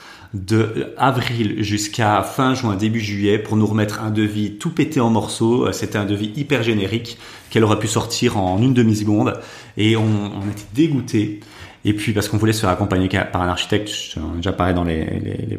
de 0.45 0.95
avril 0.99 1.63
jusqu'à 1.63 2.23
fin 2.23 2.55
juin, 2.55 2.77
début 2.77 3.01
juillet, 3.01 3.39
pour 3.39 3.57
nous 3.57 3.67
remettre 3.67 4.03
un 4.03 4.11
devis 4.11 4.53
tout 4.59 4.71
pété 4.71 5.01
en 5.01 5.11
morceaux. 5.11 5.71
C'était 5.73 5.99
un 5.99 6.05
devis 6.05 6.33
hyper 6.37 6.63
générique 6.63 7.19
qu'elle 7.51 7.65
aurait 7.65 7.79
pu 7.79 7.89
sortir 7.89 8.37
en 8.37 8.61
une 8.61 8.75
demi-seconde, 8.75 9.41
et 9.77 9.97
on, 9.97 10.27
était 10.51 10.67
dégoûtés. 10.75 11.41
Et 11.85 11.95
puis 11.95 12.13
parce 12.13 12.29
qu'on 12.29 12.37
voulait 12.37 12.53
se 12.53 12.61
faire 12.61 12.71
accompagner 12.71 13.09
par 13.09 13.43
un 13.43 13.49
architecte, 13.49 13.91
j'en 14.15 14.35
déjà 14.37 14.53
parlé 14.53 14.75
dans 14.75 14.85
les, 14.85 15.05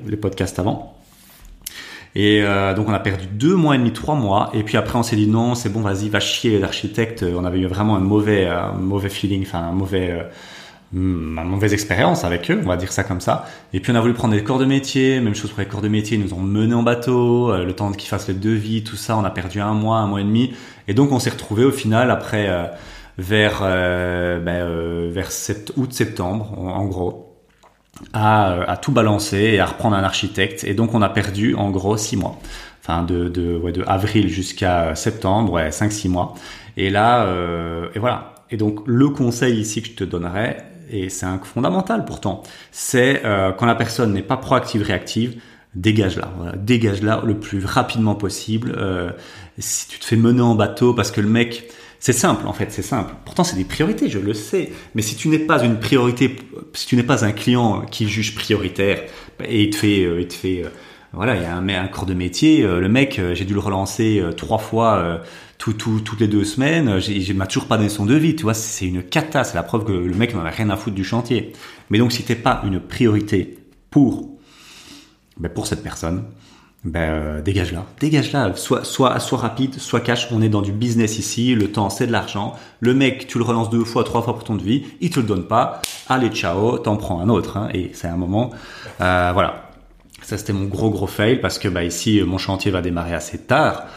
les, 0.06 0.18
podcasts 0.18 0.60
avant. 0.60 0.98
Et 2.16 2.42
euh, 2.42 2.74
donc 2.74 2.90
on 2.90 2.94
a 2.94 3.00
perdu 3.00 3.26
deux 3.28 3.56
mois 3.56 3.76
et 3.76 3.78
demi, 3.78 3.94
trois 3.94 4.16
mois. 4.16 4.50
Et 4.54 4.64
puis 4.64 4.78
après 4.78 4.98
on 5.00 5.04
s'est 5.04 5.16
dit 5.16 5.28
non, 5.28 5.56
c'est 5.56 5.70
bon, 5.70 5.82
vas-y, 5.82 6.10
va 6.10 6.20
chier 6.20 6.60
l'architecte. 6.60 7.24
On 7.24 7.46
avait 7.46 7.60
eu 7.60 7.66
vraiment 7.68 7.96
un 7.96 8.02
mauvais, 8.02 8.48
un 8.48 8.74
mauvais 8.74 9.10
feeling, 9.10 9.44
enfin 9.44 9.60
un 9.60 9.72
mauvais, 9.72 10.28
euh, 10.95 10.98
une 10.98 11.50
mauvaise 11.50 11.74
expérience 11.74 12.24
avec 12.24 12.50
eux, 12.50 12.62
on 12.63 12.68
va 12.68 12.78
dire 12.78 12.92
ça 12.92 13.04
comme 13.04 13.22
ça. 13.22 13.45
Et 13.74 13.80
puis 13.80 13.92
on 13.92 13.95
a 13.95 14.01
voulu 14.01 14.13
prendre 14.13 14.34
des 14.34 14.44
corps 14.44 14.60
de 14.60 14.66
métier, 14.66 15.19
même 15.19 15.36
chose 15.36 15.51
pour 15.51 15.60
les 15.60 15.66
corps 15.66 15.81
de 15.81 15.88
métier, 15.88 16.18
ils 16.18 16.24
nous 16.24 16.34
ont 16.34 16.42
menés 16.42 16.74
en 16.74 16.84
bateau, 16.84 17.51
euh, 17.51 17.66
le 17.66 17.74
temps 17.74 17.92
qu'ils 17.92 18.10
fassent 18.10 18.28
le 18.28 18.34
devis, 18.34 18.84
tout 18.84 18.95
ça, 18.95 19.18
on 19.18 19.24
a 19.24 19.30
perdu 19.30 19.60
un 19.60 19.74
mois, 19.74 19.98
un 19.98 20.07
mois 20.07 20.22
et 20.22 20.25
demi. 20.25 20.54
Et 20.88 20.94
donc 20.94 21.12
on 21.12 21.19
s'est 21.19 21.30
retrouvé 21.30 21.66
au 21.66 21.72
final 21.72 22.12
après 22.12 22.48
euh, 22.50 22.66
vers 23.18 23.62
ben, 23.62 25.10
vers 25.10 25.30
août 25.75 25.92
septembre 25.92 26.54
en 26.60 26.86
gros 26.86 27.36
à, 28.13 28.72
à, 28.72 28.78
tout 28.78 28.92
balancer 28.92 29.38
et 29.38 29.60
à 29.60 29.66
reprendre 29.66 29.95
un 29.95 30.04
architecte. 30.04 30.63
Et 30.63 30.74
donc 30.74 30.94
on 30.94 31.01
a 31.01 31.10
perdu 31.10 31.56
en 31.56 31.72
gros 31.72 31.98
six 31.98 32.16
mois. 32.16 32.40
Enfin 32.88 33.04
de, 33.04 33.28
de, 33.28 33.57
ouais, 33.57 33.74
de 33.74 33.83
avril 33.86 34.30
jusqu'à 34.30 34.95
septembre, 34.95 35.54
ouais, 35.54 35.69
5-6 35.69 36.07
mois. 36.07 36.36
Et 36.78 36.90
là, 36.90 37.25
euh, 37.25 37.90
et 37.95 38.00
voilà. 38.00 38.36
Et 38.50 38.56
donc 38.56 38.80
le 38.86 39.10
conseil 39.10 39.60
ici 39.60 39.81
que 39.81 39.90
je 39.90 39.94
te 39.94 40.04
donnerais, 40.06 40.66
et 40.89 41.10
c'est 41.10 41.25
un 41.25 41.39
fondamental 41.39 42.06
pourtant, 42.06 42.44
c'est 42.72 43.25
euh, 43.25 43.51
quand 43.51 43.66
la 43.66 43.75
personne 43.75 44.13
n'est 44.13 44.22
pas 44.22 44.38
proactive, 44.38 44.81
réactive, 44.81 45.42
dégage-la. 45.75 46.31
Dégage-la 46.56 47.22
le 47.25 47.39
plus 47.39 47.63
rapidement 47.66 48.16
possible. 48.16 48.74
Euh, 48.78 49.12
si 49.57 49.88
tu 49.88 50.00
te 50.00 50.06
fais 50.06 50.16
mener 50.16 50.42
en 50.42 50.56
bateau 50.56 50.94
parce 50.94 51.12
que 51.12 51.21
le 51.21 51.30
mec 51.30 51.69
c'est 52.00 52.14
simple, 52.14 52.45
en 52.45 52.54
fait, 52.54 52.71
c'est 52.71 52.83
simple. 52.83 53.16
Pourtant, 53.26 53.44
c'est 53.44 53.56
des 53.56 53.64
priorités, 53.64 54.07
je 54.07 54.19
le 54.19 54.35
sais. 54.35 54.71
Mais 54.94 55.02
si 55.02 55.16
tu 55.16 55.30
n'es 55.30 55.40
pas 55.40 55.64
une 55.64 55.80
priorité, 55.80 56.35
si 56.73 56.85
tu 56.85 56.95
n'es 56.95 57.02
pas 57.02 57.26
un 57.26 57.31
client 57.31 57.81
qui 57.90 58.07
juge 58.07 58.35
prioritaire, 58.35 59.02
et 59.44 59.64
il 59.64 59.71
te 59.71 59.78
fait, 59.78 60.04
euh, 60.04 60.21
il 60.21 60.28
te 60.28 60.35
fait, 60.35 60.64
voilà, 61.12 61.35
il 61.35 61.42
y 61.42 61.45
a 61.45 61.56
un, 61.56 61.68
un 61.68 61.88
corps 61.88 62.06
de 62.06 62.14
métier, 62.14 62.62
le 62.62 62.88
mec, 62.88 63.19
j'ai 63.33 63.45
dû 63.45 63.56
le 63.56 63.59
relancer 63.59 64.23
trois 64.38 64.59
fois 64.59 65.21
tout, 65.57 65.73
tout, 65.73 65.99
toutes 65.99 66.19
les 66.19 66.28
deux 66.28 66.44
semaines, 66.44 66.99
j'ai 66.99 67.33
m'a 67.33 67.47
toujours 67.47 67.68
pas 67.68 67.78
donné 67.78 67.90
son 67.90 68.06
devis, 68.06 68.35
tu 68.35 68.44
vois, 68.44 68.54
c'est 68.54 68.85
une 68.85 69.04
cata, 69.04 69.44
c'est 69.44 69.56
la 69.56 69.64
preuve 69.64 69.85
que 69.85 69.92
le 69.92 70.14
mec 70.14 70.35
n'en 70.35 70.45
a 70.45 70.49
rien 70.49 70.69
à 70.69 70.76
foutre 70.76 70.95
du 70.95 71.04
chantier. 71.04 71.54
Mais 71.90 71.97
donc, 71.97 72.11
si 72.11 72.23
t'es 72.23 72.35
pas 72.35 72.61
une 72.66 72.80
priorité 72.80 73.57
pour, 73.90 74.30
ben 75.37 75.49
pour 75.49 75.68
cette 75.68 75.83
personne, 75.83 76.26
ben, 76.83 76.99
euh, 76.99 77.42
dégage-la, 77.42 77.85
dégage-la, 77.99 78.56
soit, 78.56 78.85
soit 78.85 79.37
rapide, 79.37 79.80
soit 79.80 79.99
cash, 79.99 80.28
on 80.31 80.42
est 80.42 80.49
dans 80.49 80.61
du 80.61 80.71
business 80.71 81.18
ici, 81.18 81.56
le 81.56 81.71
temps 81.71 81.90
c'est 81.90 82.07
de 82.07 82.11
l'argent, 82.11 82.54
le 82.80 82.94
mec 82.94 83.28
tu 83.28 83.40
le 83.40 83.44
relances 83.44 83.69
deux 83.69 83.83
fois, 83.83 84.04
trois 84.04 84.21
fois 84.21 84.35
pour 84.35 84.44
ton 84.44 84.56
devis, 84.56 84.85
il 85.02 85.09
te 85.09 85.19
le 85.19 85.26
donne 85.26 85.47
pas, 85.47 85.81
allez 86.07 86.30
ciao, 86.30 86.78
t'en 86.78 86.95
prends 86.95 87.19
un 87.19 87.30
autre, 87.30 87.57
hein, 87.57 87.69
et 87.73 87.92
c'est 87.94 88.07
un 88.07 88.16
moment, 88.16 88.52
euh, 89.02 89.31
voilà, 89.33 89.71
ça 90.21 90.37
c'était 90.37 90.54
mon 90.54 90.66
gros 90.66 90.90
gros 90.92 91.07
fail, 91.07 91.42
parce 91.42 91.57
que 91.59 91.68
bah 91.68 91.83
ici 91.83 92.21
mon 92.26 92.37
chantier 92.37 92.71
va 92.71 92.81
démarrer 92.81 93.16
assez 93.16 93.40
tard, 93.40 93.87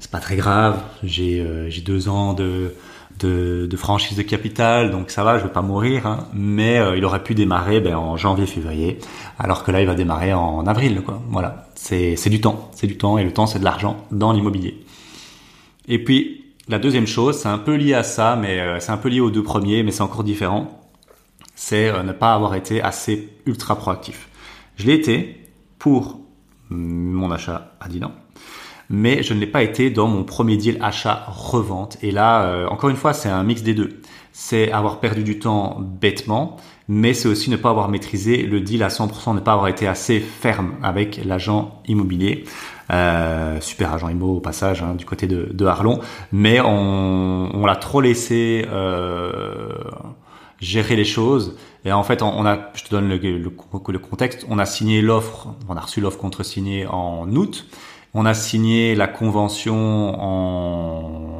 c'est 0.00 0.10
pas 0.10 0.20
très 0.20 0.36
grave, 0.36 0.80
j'ai 1.02 1.40
euh, 1.40 1.68
j'ai 1.70 1.82
deux 1.82 2.08
ans 2.08 2.34
de 2.34 2.74
de, 3.20 3.66
de, 3.70 3.76
franchise 3.76 4.16
de 4.16 4.22
capital, 4.22 4.90
donc 4.90 5.10
ça 5.10 5.22
va, 5.22 5.38
je 5.38 5.44
vais 5.44 5.52
pas 5.52 5.62
mourir, 5.62 6.06
hein, 6.06 6.26
mais 6.32 6.78
euh, 6.78 6.96
il 6.96 7.04
aurait 7.04 7.22
pu 7.22 7.34
démarrer 7.34 7.80
ben, 7.80 7.94
en 7.94 8.16
janvier-février, 8.16 8.98
alors 9.38 9.64
que 9.64 9.70
là 9.70 9.80
il 9.80 9.86
va 9.86 9.94
démarrer 9.94 10.32
en 10.32 10.66
avril, 10.66 11.02
quoi. 11.02 11.22
Voilà, 11.28 11.68
c'est 11.74 12.16
du 12.30 12.40
temps, 12.40 12.70
c'est 12.74 12.86
du 12.86 12.96
temps 12.96 13.18
et 13.18 13.24
le 13.24 13.32
temps 13.32 13.46
c'est 13.46 13.58
de 13.58 13.64
l'argent 13.64 14.04
dans 14.10 14.32
l'immobilier. 14.32 14.84
Et 15.88 16.02
puis 16.02 16.42
la 16.68 16.78
deuxième 16.78 17.06
chose, 17.06 17.38
c'est 17.38 17.48
un 17.48 17.58
peu 17.58 17.74
lié 17.74 17.94
à 17.94 18.04
ça, 18.04 18.36
mais 18.36 18.60
euh, 18.60 18.78
c'est 18.78 18.92
un 18.92 18.96
peu 18.96 19.08
lié 19.08 19.20
aux 19.20 19.30
deux 19.30 19.42
premiers, 19.42 19.82
mais 19.82 19.90
c'est 19.90 20.02
encore 20.02 20.22
différent. 20.22 20.80
C'est 21.54 21.88
euh, 21.88 22.02
ne 22.02 22.12
pas 22.12 22.34
avoir 22.34 22.54
été 22.54 22.80
assez 22.80 23.28
ultra 23.46 23.76
proactif. 23.76 24.28
Je 24.76 24.86
l'ai 24.86 24.94
été 24.94 25.50
pour 25.78 26.20
mon 26.70 27.30
achat 27.30 27.72
à 27.80 27.88
Dinan. 27.88 28.12
Mais 28.90 29.22
je 29.22 29.34
ne 29.34 29.40
l'ai 29.40 29.46
pas 29.46 29.62
été 29.62 29.90
dans 29.90 30.08
mon 30.08 30.24
premier 30.24 30.56
deal 30.56 30.78
achat-revente. 30.80 31.98
Et 32.02 32.10
là, 32.10 32.66
encore 32.70 32.90
une 32.90 32.96
fois, 32.96 33.12
c'est 33.12 33.28
un 33.28 33.42
mix 33.42 33.62
des 33.62 33.74
deux. 33.74 34.00
C'est 34.32 34.72
avoir 34.72 35.00
perdu 35.00 35.24
du 35.24 35.38
temps 35.38 35.78
bêtement, 35.80 36.56
mais 36.88 37.14
c'est 37.14 37.28
aussi 37.28 37.50
ne 37.50 37.56
pas 37.56 37.70
avoir 37.70 37.88
maîtrisé 37.88 38.42
le 38.42 38.60
deal 38.60 38.82
à 38.82 38.88
100%, 38.88 39.34
ne 39.34 39.40
pas 39.40 39.52
avoir 39.52 39.68
été 39.68 39.86
assez 39.86 40.20
ferme 40.20 40.74
avec 40.82 41.20
l'agent 41.24 41.80
immobilier. 41.86 42.44
Euh, 42.92 43.58
super 43.60 43.94
agent 43.94 44.08
immo 44.08 44.36
au 44.36 44.40
passage 44.40 44.82
hein, 44.82 44.94
du 44.94 45.06
côté 45.06 45.26
de, 45.26 45.48
de 45.50 45.64
Harlon, 45.64 46.00
mais 46.30 46.60
on, 46.60 47.48
on 47.54 47.64
l'a 47.64 47.76
trop 47.76 48.02
laissé 48.02 48.66
euh, 48.70 49.72
gérer 50.60 50.96
les 50.96 51.04
choses. 51.04 51.56
Et 51.86 51.92
en 51.92 52.02
fait, 52.02 52.22
on, 52.22 52.44
a, 52.44 52.70
je 52.74 52.84
te 52.84 52.90
donne 52.90 53.08
le, 53.08 53.16
le, 53.16 53.38
le 53.38 53.98
contexte, 53.98 54.44
on 54.48 54.58
a 54.58 54.66
signé 54.66 55.00
l'offre, 55.00 55.54
on 55.68 55.76
a 55.76 55.80
reçu 55.80 56.00
l'offre 56.00 56.18
contre-signée 56.18 56.86
en 56.86 57.30
août, 57.34 57.66
on 58.14 58.26
a 58.26 58.34
signé 58.34 58.94
la 58.94 59.08
convention 59.08 60.14
en 60.20 61.32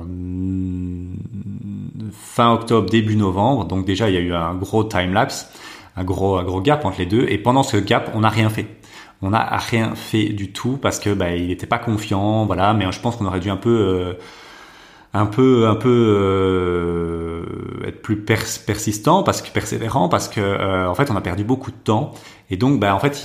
fin 2.32 2.52
octobre, 2.52 2.88
début 2.88 3.16
novembre. 3.16 3.66
Donc 3.66 3.84
déjà, 3.84 4.08
il 4.08 4.14
y 4.14 4.18
a 4.18 4.20
eu 4.20 4.32
un 4.32 4.54
gros 4.54 4.84
time 4.84 5.12
lapse, 5.12 5.50
un 5.96 6.04
gros, 6.04 6.36
un 6.36 6.44
gros 6.44 6.60
gap 6.60 6.84
entre 6.84 6.98
les 6.98 7.06
deux. 7.06 7.26
Et 7.28 7.38
pendant 7.38 7.62
ce 7.62 7.76
gap, 7.76 8.10
on 8.14 8.20
n'a 8.20 8.30
rien 8.30 8.48
fait. 8.48 8.66
On 9.20 9.30
n'a 9.30 9.56
rien 9.56 9.94
fait 9.94 10.30
du 10.30 10.50
tout 10.50 10.78
parce 10.78 10.98
que 10.98 11.10
bah, 11.10 11.36
il 11.36 11.48
n'était 11.48 11.66
pas 11.66 11.78
confiant, 11.78 12.46
voilà. 12.46 12.72
Mais 12.74 12.90
je 12.90 13.00
pense 13.00 13.16
qu'on 13.16 13.26
aurait 13.26 13.40
dû 13.40 13.50
un 13.50 13.56
peu, 13.56 13.70
euh, 13.70 14.14
un 15.14 15.26
peu, 15.26 15.66
un 15.66 15.74
peu 15.74 15.88
euh, 16.18 17.44
être 17.86 18.00
plus 18.00 18.16
persistant, 18.16 19.22
parce 19.22 19.42
que 19.42 19.50
persévérant, 19.50 20.08
parce 20.08 20.28
que 20.28 20.40
euh, 20.40 20.88
en 20.88 20.94
fait, 20.94 21.10
on 21.10 21.16
a 21.16 21.20
perdu 21.20 21.44
beaucoup 21.44 21.70
de 21.70 21.76
temps. 21.76 22.14
Et 22.50 22.56
donc, 22.56 22.80
bah, 22.80 22.94
en 22.94 22.98
fait, 22.98 23.22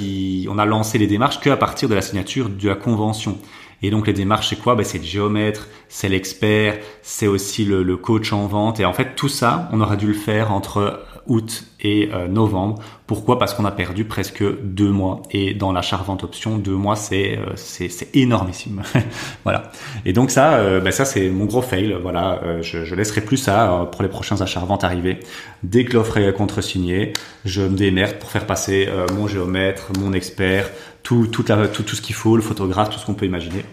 on 0.50 0.58
a 0.58 0.66
lancé 0.66 0.98
les 0.98 1.08
démarches 1.08 1.40
qu'à 1.40 1.58
partir 1.58 1.88
de 1.88 1.96
la 1.96 2.02
signature 2.02 2.50
de 2.50 2.68
la 2.68 2.76
convention. 2.76 3.38
Et 3.84 3.92
donc 3.92 4.08
les 4.08 4.14
démarches, 4.14 4.50
c'est 4.50 4.56
quoi? 4.56 4.76
Ben, 4.76 4.84
C'est 4.84 4.98
le 4.98 5.04
géomètre, 5.04 5.68
c'est 5.88 6.10
l'expert, 6.10 6.80
c'est 7.04 7.28
aussi 7.28 7.64
le, 7.64 7.84
le, 7.84 7.96
coach 7.96 8.34
en 8.34 8.48
vente. 8.48 8.80
Et 8.80 8.86
en 8.86 8.94
fait, 8.94 9.16
tout 9.16 9.30
ça, 9.30 9.70
on 9.72 9.82
aurait 9.82 9.98
dû 9.98 10.08
le 10.08 10.14
faire 10.14 10.52
entre 10.52 11.06
août 11.28 11.66
et 11.82 12.10
euh, 12.14 12.28
novembre. 12.28 12.82
Pourquoi? 13.06 13.40
Parce 13.40 13.54
qu'on 13.54 13.66
a 13.66 13.72
perdu 13.72 14.06
presque 14.06 14.44
deux 14.64 14.92
mois. 14.92 15.22
Et 15.32 15.54
dans 15.54 15.72
l'achat-revente 15.72 16.24
option, 16.24 16.58
deux 16.58 16.76
mois, 16.76 16.96
c'est 16.96 17.38
euh, 17.38 17.54
c'est 17.56 18.16
énormissime. 18.16 18.84
voilà. 19.44 19.72
Et 20.06 20.14
donc 20.14 20.32
ça, 20.32 20.56
euh, 20.56 20.80
ben 20.80 20.92
ça 20.92 21.06
c'est 21.06 21.30
mon 21.30 21.46
gros 21.46 21.62
fail. 21.62 21.96
Voilà, 22.02 22.42
je, 22.62 22.86
je 22.86 22.96
laisserai 22.96 23.22
plus 23.22 23.38
ça 23.38 23.88
pour 23.92 24.04
les 24.04 24.10
prochains 24.10 24.42
achats-reventes 24.42 24.84
arriver. 24.84 25.20
Dès 25.64 25.86
que 25.86 25.94
l'offre 25.94 26.18
est 26.18 26.34
contre-signée, 26.34 27.14
je 27.46 27.62
me 27.62 27.76
démerde 27.76 28.18
pour 28.20 28.32
faire 28.32 28.46
passer 28.46 28.90
mon 29.16 29.28
géomètre, 29.28 29.92
mon 30.00 30.14
expert, 30.14 30.70
tout, 31.04 31.28
tout, 31.28 31.44
tout, 31.44 31.96
ce 31.96 32.02
qu'il 32.02 32.16
faut, 32.16 32.36
le 32.36 32.42
photographe, 32.42 32.90
tout 32.90 33.00
ce 33.00 33.06
qu'on 33.06 33.14
peut 33.14 33.26
imaginer, 33.26 33.64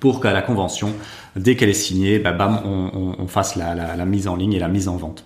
pour 0.00 0.20
qu'à 0.20 0.32
la 0.32 0.42
convention, 0.42 0.92
dès 1.36 1.56
qu'elle 1.56 1.68
est 1.68 1.74
signée, 1.74 2.18
bah, 2.18 2.32
bam, 2.32 2.60
on, 2.64 2.90
on, 2.92 3.22
on 3.22 3.26
fasse 3.28 3.56
la, 3.56 3.74
la, 3.74 3.96
la, 3.96 4.04
mise 4.04 4.28
en 4.28 4.36
ligne 4.36 4.54
et 4.54 4.58
la 4.58 4.68
mise 4.68 4.88
en 4.88 4.96
vente. 4.96 5.24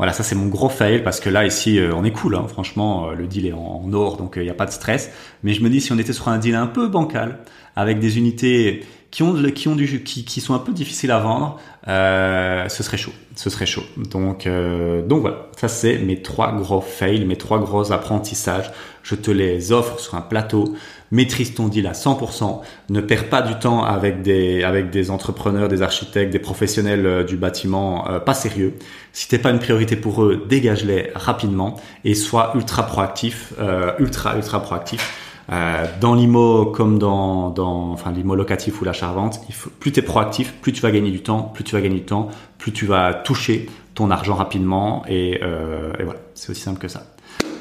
Voilà, 0.00 0.14
ça 0.14 0.22
c'est 0.22 0.34
mon 0.34 0.46
gros 0.46 0.70
fail 0.70 1.02
parce 1.02 1.20
que 1.20 1.28
là 1.28 1.44
ici 1.44 1.78
euh, 1.78 1.92
on 1.94 2.04
est 2.04 2.10
cool, 2.10 2.34
hein, 2.34 2.46
franchement 2.48 3.10
euh, 3.10 3.14
le 3.14 3.26
deal 3.26 3.44
est 3.44 3.52
en, 3.52 3.92
or 3.92 4.16
donc 4.16 4.32
il 4.36 4.40
euh, 4.40 4.44
n'y 4.44 4.48
a 4.48 4.54
pas 4.54 4.64
de 4.64 4.70
stress. 4.70 5.10
Mais 5.42 5.52
je 5.52 5.62
me 5.62 5.68
dis 5.68 5.82
si 5.82 5.92
on 5.92 5.98
était 5.98 6.14
sur 6.14 6.28
un 6.28 6.38
deal 6.38 6.54
un 6.54 6.68
peu 6.68 6.88
bancal 6.88 7.40
avec 7.76 7.98
des 7.98 8.16
unités 8.16 8.82
qui 9.10 9.22
ont 9.22 9.34
qui 9.50 9.68
ont 9.68 9.74
du 9.74 10.02
qui, 10.04 10.24
qui 10.24 10.40
sont 10.40 10.54
un 10.54 10.58
peu 10.58 10.72
difficiles 10.72 11.10
à 11.10 11.18
vendre, 11.18 11.58
euh, 11.88 12.68
ce 12.68 12.82
serait 12.82 12.96
chaud, 12.96 13.12
ce 13.34 13.50
serait 13.50 13.66
chaud. 13.66 13.82
Donc 13.96 14.46
euh, 14.46 15.02
donc 15.02 15.22
voilà, 15.22 15.48
ça 15.56 15.68
c'est 15.68 15.98
mes 15.98 16.22
trois 16.22 16.52
gros 16.52 16.80
fails, 16.80 17.24
mes 17.24 17.36
trois 17.36 17.58
gros 17.58 17.92
apprentissages. 17.92 18.70
Je 19.02 19.14
te 19.14 19.30
les 19.30 19.72
offre 19.72 19.98
sur 19.98 20.14
un 20.14 20.20
plateau. 20.20 20.74
Maîtrise 21.12 21.54
ton 21.54 21.66
deal 21.66 21.88
à 21.88 21.92
100%. 21.92 22.60
Ne 22.90 23.00
perds 23.00 23.28
pas 23.28 23.42
du 23.42 23.58
temps 23.58 23.82
avec 23.82 24.22
des 24.22 24.62
avec 24.62 24.90
des 24.90 25.10
entrepreneurs, 25.10 25.66
des 25.66 25.82
architectes, 25.82 26.32
des 26.32 26.38
professionnels 26.38 27.04
euh, 27.04 27.24
du 27.24 27.36
bâtiment 27.36 28.08
euh, 28.08 28.20
pas 28.20 28.34
sérieux. 28.34 28.74
Si 29.12 29.26
t'es 29.26 29.38
pas 29.38 29.50
une 29.50 29.58
priorité 29.58 29.96
pour 29.96 30.22
eux, 30.22 30.46
dégage-les 30.48 31.10
rapidement 31.16 31.80
et 32.04 32.14
sois 32.14 32.52
ultra 32.54 32.86
proactif, 32.86 33.54
euh, 33.58 33.92
ultra 33.98 34.36
ultra 34.36 34.62
proactif 34.62 35.29
euh, 35.50 35.86
dans 36.00 36.14
l'IMO 36.14 36.66
comme 36.66 36.98
dans, 36.98 37.50
dans 37.50 37.90
enfin 37.90 38.12
l'IMO 38.12 38.34
locatif 38.34 38.80
ou 38.80 38.84
l'achat-vente, 38.84 39.40
plus 39.80 39.92
tu 39.92 40.00
es 40.00 40.02
proactif, 40.02 40.52
plus 40.60 40.72
tu 40.72 40.80
vas 40.80 40.90
gagner 40.90 41.10
du 41.10 41.22
temps, 41.22 41.42
plus 41.42 41.64
tu 41.64 41.74
vas 41.74 41.80
gagner 41.80 41.96
du 41.96 42.04
temps, 42.04 42.28
plus 42.58 42.72
tu 42.72 42.86
vas 42.86 43.14
toucher 43.14 43.68
ton 43.94 44.10
argent 44.10 44.34
rapidement 44.34 45.02
et, 45.08 45.40
euh, 45.42 45.92
et 45.98 46.04
voilà, 46.04 46.20
c'est 46.34 46.50
aussi 46.50 46.62
simple 46.62 46.78
que 46.78 46.88
ça. 46.88 47.04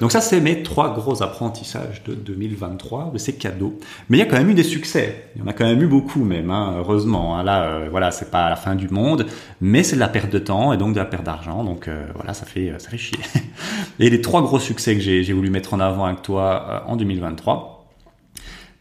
Donc 0.01 0.13
ça, 0.13 0.21
c'est 0.21 0.39
mes 0.39 0.63
trois 0.63 0.93
gros 0.93 1.21
apprentissages 1.23 2.03
de 2.05 2.13
2023, 2.13 3.11
de 3.13 3.17
ces 3.17 3.35
cadeaux. 3.35 3.77
Mais 4.07 4.17
il 4.17 4.19
y 4.19 4.23
a 4.23 4.25
quand 4.25 4.37
même 4.37 4.49
eu 4.49 4.53
des 4.53 4.63
succès. 4.63 5.25
Il 5.35 5.41
y 5.41 5.43
en 5.43 5.47
a 5.47 5.53
quand 5.53 5.65
même 5.65 5.81
eu 5.81 5.87
beaucoup 5.87 6.23
même, 6.23 6.51
hein, 6.51 6.75
heureusement. 6.77 7.37
Hein. 7.37 7.43
Là, 7.43 7.63
euh, 7.63 7.87
voilà, 7.91 8.11
c'est 8.11 8.31
pas 8.31 8.49
la 8.49 8.55
fin 8.55 8.75
du 8.75 8.87
monde, 8.87 9.25
mais 9.59 9.83
c'est 9.83 9.95
de 9.95 9.99
la 9.99 10.07
perte 10.07 10.31
de 10.31 10.39
temps 10.39 10.71
et 10.71 10.77
donc 10.77 10.93
de 10.93 10.99
la 10.99 11.05
perte 11.05 11.25
d'argent. 11.25 11.65
Donc 11.65 11.87
euh, 11.87 12.05
voilà, 12.15 12.33
ça 12.33 12.45
fait 12.45 12.73
ça 12.77 12.89
fait 12.89 12.97
chier. 12.97 13.19
et 13.99 14.09
les 14.09 14.21
trois 14.21 14.41
gros 14.41 14.59
succès 14.59 14.95
que 14.95 15.01
j'ai 15.01 15.33
voulu 15.33 15.49
mettre 15.49 15.73
en 15.73 15.81
avant 15.81 16.05
avec 16.05 16.21
toi 16.21 16.83
en 16.87 16.95
2023 16.95 17.78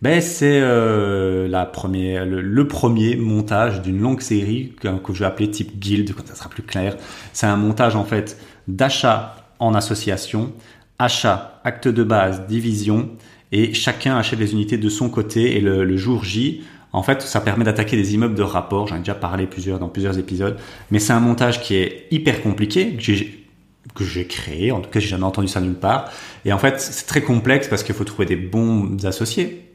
ben 0.00 0.20
c'est 0.20 0.60
euh, 0.62 1.48
le, 1.48 2.68
premier 2.68 3.16
montage 3.16 3.82
d'une 3.82 4.00
longue 4.00 4.20
série 4.20 4.74
que, 4.80 4.88
je 5.12 5.18
vais 5.18 5.24
appeler 5.24 5.50
type 5.50 5.78
guild, 5.78 6.14
quand 6.14 6.26
ça 6.26 6.36
sera 6.36 6.48
plus 6.48 6.62
clair. 6.62 6.96
C'est 7.32 7.46
un 7.46 7.56
montage 7.56 7.96
en 7.96 8.04
fait 8.04 8.38
d'achat 8.68 9.34
en 9.58 9.74
association, 9.74 10.52
achat, 11.00 11.60
acte 11.64 11.88
de 11.88 12.04
base, 12.04 12.46
division, 12.46 13.10
et 13.50 13.74
chacun 13.74 14.16
achète 14.16 14.38
les 14.38 14.52
unités 14.52 14.78
de 14.78 14.88
son 14.88 15.08
côté. 15.08 15.56
Et 15.56 15.60
le, 15.60 15.96
jour 15.96 16.22
J, 16.22 16.62
en 16.92 17.02
fait, 17.02 17.22
ça 17.22 17.40
permet 17.40 17.64
d'attaquer 17.64 17.96
des 17.96 18.14
immeubles 18.14 18.36
de 18.36 18.42
rapport. 18.42 18.86
J'en 18.86 18.96
ai 18.96 19.00
déjà 19.00 19.14
parlé 19.14 19.46
plusieurs 19.46 19.80
dans 19.80 19.88
plusieurs 19.88 20.18
épisodes, 20.18 20.56
mais 20.92 21.00
c'est 21.00 21.12
un 21.12 21.20
montage 21.20 21.60
qui 21.60 21.74
est 21.74 22.06
hyper 22.12 22.42
compliqué. 22.42 22.94
Que 22.94 23.02
j'ai 23.02 23.34
que 23.94 24.04
j'ai 24.04 24.26
créé, 24.26 24.70
en 24.70 24.80
tout 24.80 24.90
cas 24.90 25.00
j'ai 25.00 25.08
jamais 25.08 25.24
entendu 25.24 25.48
ça 25.48 25.60
nulle 25.60 25.74
part. 25.74 26.12
Et 26.44 26.52
en 26.52 26.58
fait 26.58 26.78
c'est 26.78 27.06
très 27.06 27.22
complexe 27.22 27.68
parce 27.68 27.82
qu'il 27.82 27.94
faut 27.94 28.04
trouver 28.04 28.26
des 28.26 28.36
bons 28.36 29.04
associés, 29.04 29.67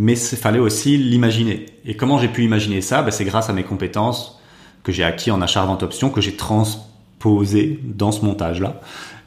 mais 0.00 0.14
il 0.14 0.38
fallait 0.38 0.58
aussi 0.58 0.96
l'imaginer. 0.96 1.66
Et 1.84 1.94
comment 1.94 2.16
j'ai 2.16 2.28
pu 2.28 2.42
imaginer 2.42 2.80
ça? 2.80 3.02
Ben, 3.02 3.10
C'est 3.10 3.26
grâce 3.26 3.50
à 3.50 3.52
mes 3.52 3.64
compétences 3.64 4.40
que 4.82 4.92
j'ai 4.92 5.04
acquis 5.04 5.30
en 5.30 5.42
achat-vente 5.42 5.82
option, 5.82 6.08
que 6.08 6.22
j'ai 6.22 6.36
transposé 6.36 7.78
dans 7.84 8.10
ce 8.10 8.24
montage-là. 8.24 8.80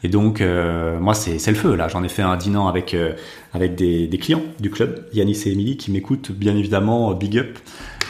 Et 0.03 0.09
donc, 0.09 0.41
euh, 0.41 0.99
moi, 0.99 1.13
c'est 1.13 1.47
le 1.47 1.55
feu. 1.55 1.75
Là, 1.75 1.89
j'en 1.89 2.03
ai 2.03 2.09
fait 2.09 2.23
un 2.23 2.35
dîner 2.37 2.59
avec 2.67 2.95
euh, 2.95 3.13
avec 3.53 3.75
des, 3.75 4.07
des, 4.07 4.17
clients 4.17 4.41
du 4.59 4.71
club, 4.71 5.05
Yanis 5.13 5.43
et 5.45 5.51
Emily, 5.51 5.77
qui 5.77 5.91
m'écoutent 5.91 6.31
bien 6.31 6.57
évidemment. 6.57 7.13
Big 7.13 7.37
up. 7.37 7.59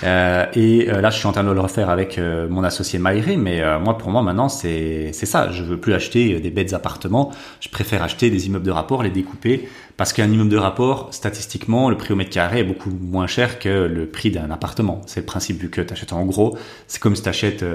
Euh, 0.04 0.46
et 0.54 0.90
euh, 0.90 1.02
là, 1.02 1.10
je 1.10 1.18
suis 1.18 1.28
en 1.28 1.32
train 1.32 1.44
de 1.44 1.52
le 1.52 1.60
refaire 1.60 1.90
avec 1.90 2.18
euh, 2.18 2.48
mon 2.50 2.64
associé 2.64 3.00
Maïri, 3.00 3.38
mais 3.38 3.62
moi, 3.80 3.98
pour 3.98 4.10
moi, 4.12 4.22
maintenant, 4.22 4.50
c'est 4.50 5.14
ça. 5.14 5.52
Je 5.52 5.64
veux 5.64 5.78
plus 5.78 5.94
acheter 5.94 6.40
des 6.40 6.50
bêtes 6.50 6.74
appartements. 6.74 7.32
Je 7.60 7.70
préfère 7.70 8.04
acheter 8.04 8.30
des 8.30 8.48
immeubles 8.48 8.66
de 8.66 8.72
rapport, 8.72 9.04
les 9.04 9.10
découper, 9.10 9.68
parce 9.98 10.14
qu'un 10.14 10.30
immeuble 10.30 10.50
de 10.50 10.58
rapport, 10.58 11.10
statistiquement, 11.12 11.90
le 11.90 11.98
prix 11.98 12.14
au 12.14 12.16
mètre 12.16 12.32
carré 12.32 12.60
est 12.60 12.64
beaucoup 12.64 12.90
moins 12.90 13.28
cher 13.28 13.60
que 13.60 13.70
le 13.70 14.08
prix 14.08 14.32
d'un 14.32 14.52
appartement. 14.52 15.02
C'est 15.06 15.22
le 15.22 15.26
principe 15.26 15.62
vu 15.62 15.70
que 15.70 15.82
tu 15.82 15.94
achètes 15.94 16.14
en 16.14 16.26
gros. 16.26 16.58
C'est 16.88 17.02
comme 17.02 17.16
si 17.16 17.24
tu 17.24 17.30
achètes 17.30 17.66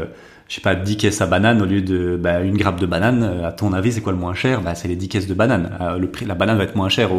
je 0.49 0.54
sais 0.54 0.62
pas, 0.62 0.75
10 0.75 0.97
caisses 0.97 1.20
à 1.20 1.26
banane 1.26 1.61
au 1.61 1.66
lieu 1.66 1.82
de 1.82 2.16
bah, 2.16 2.40
une 2.40 2.56
grappe 2.56 2.80
de 2.80 2.87
banane, 2.87 3.42
à 3.44 3.52
ton 3.52 3.75
avis, 3.75 3.92
c'est 3.92 4.00
quoi 4.00 4.12
le 4.12 4.18
moins 4.18 4.32
cher? 4.32 4.62
Bah, 4.62 4.75
C'est 4.75 4.88
les 4.88 4.97
10 4.97 5.08
caisses 5.08 5.26
de 5.26 5.35
banane. 5.35 5.70
le 5.99 6.11
prix, 6.11 6.25
la 6.25 6.35
banane 6.35 6.56
va 6.56 6.64
être 6.64 6.75
moins 6.75 6.88
chère 6.88 7.11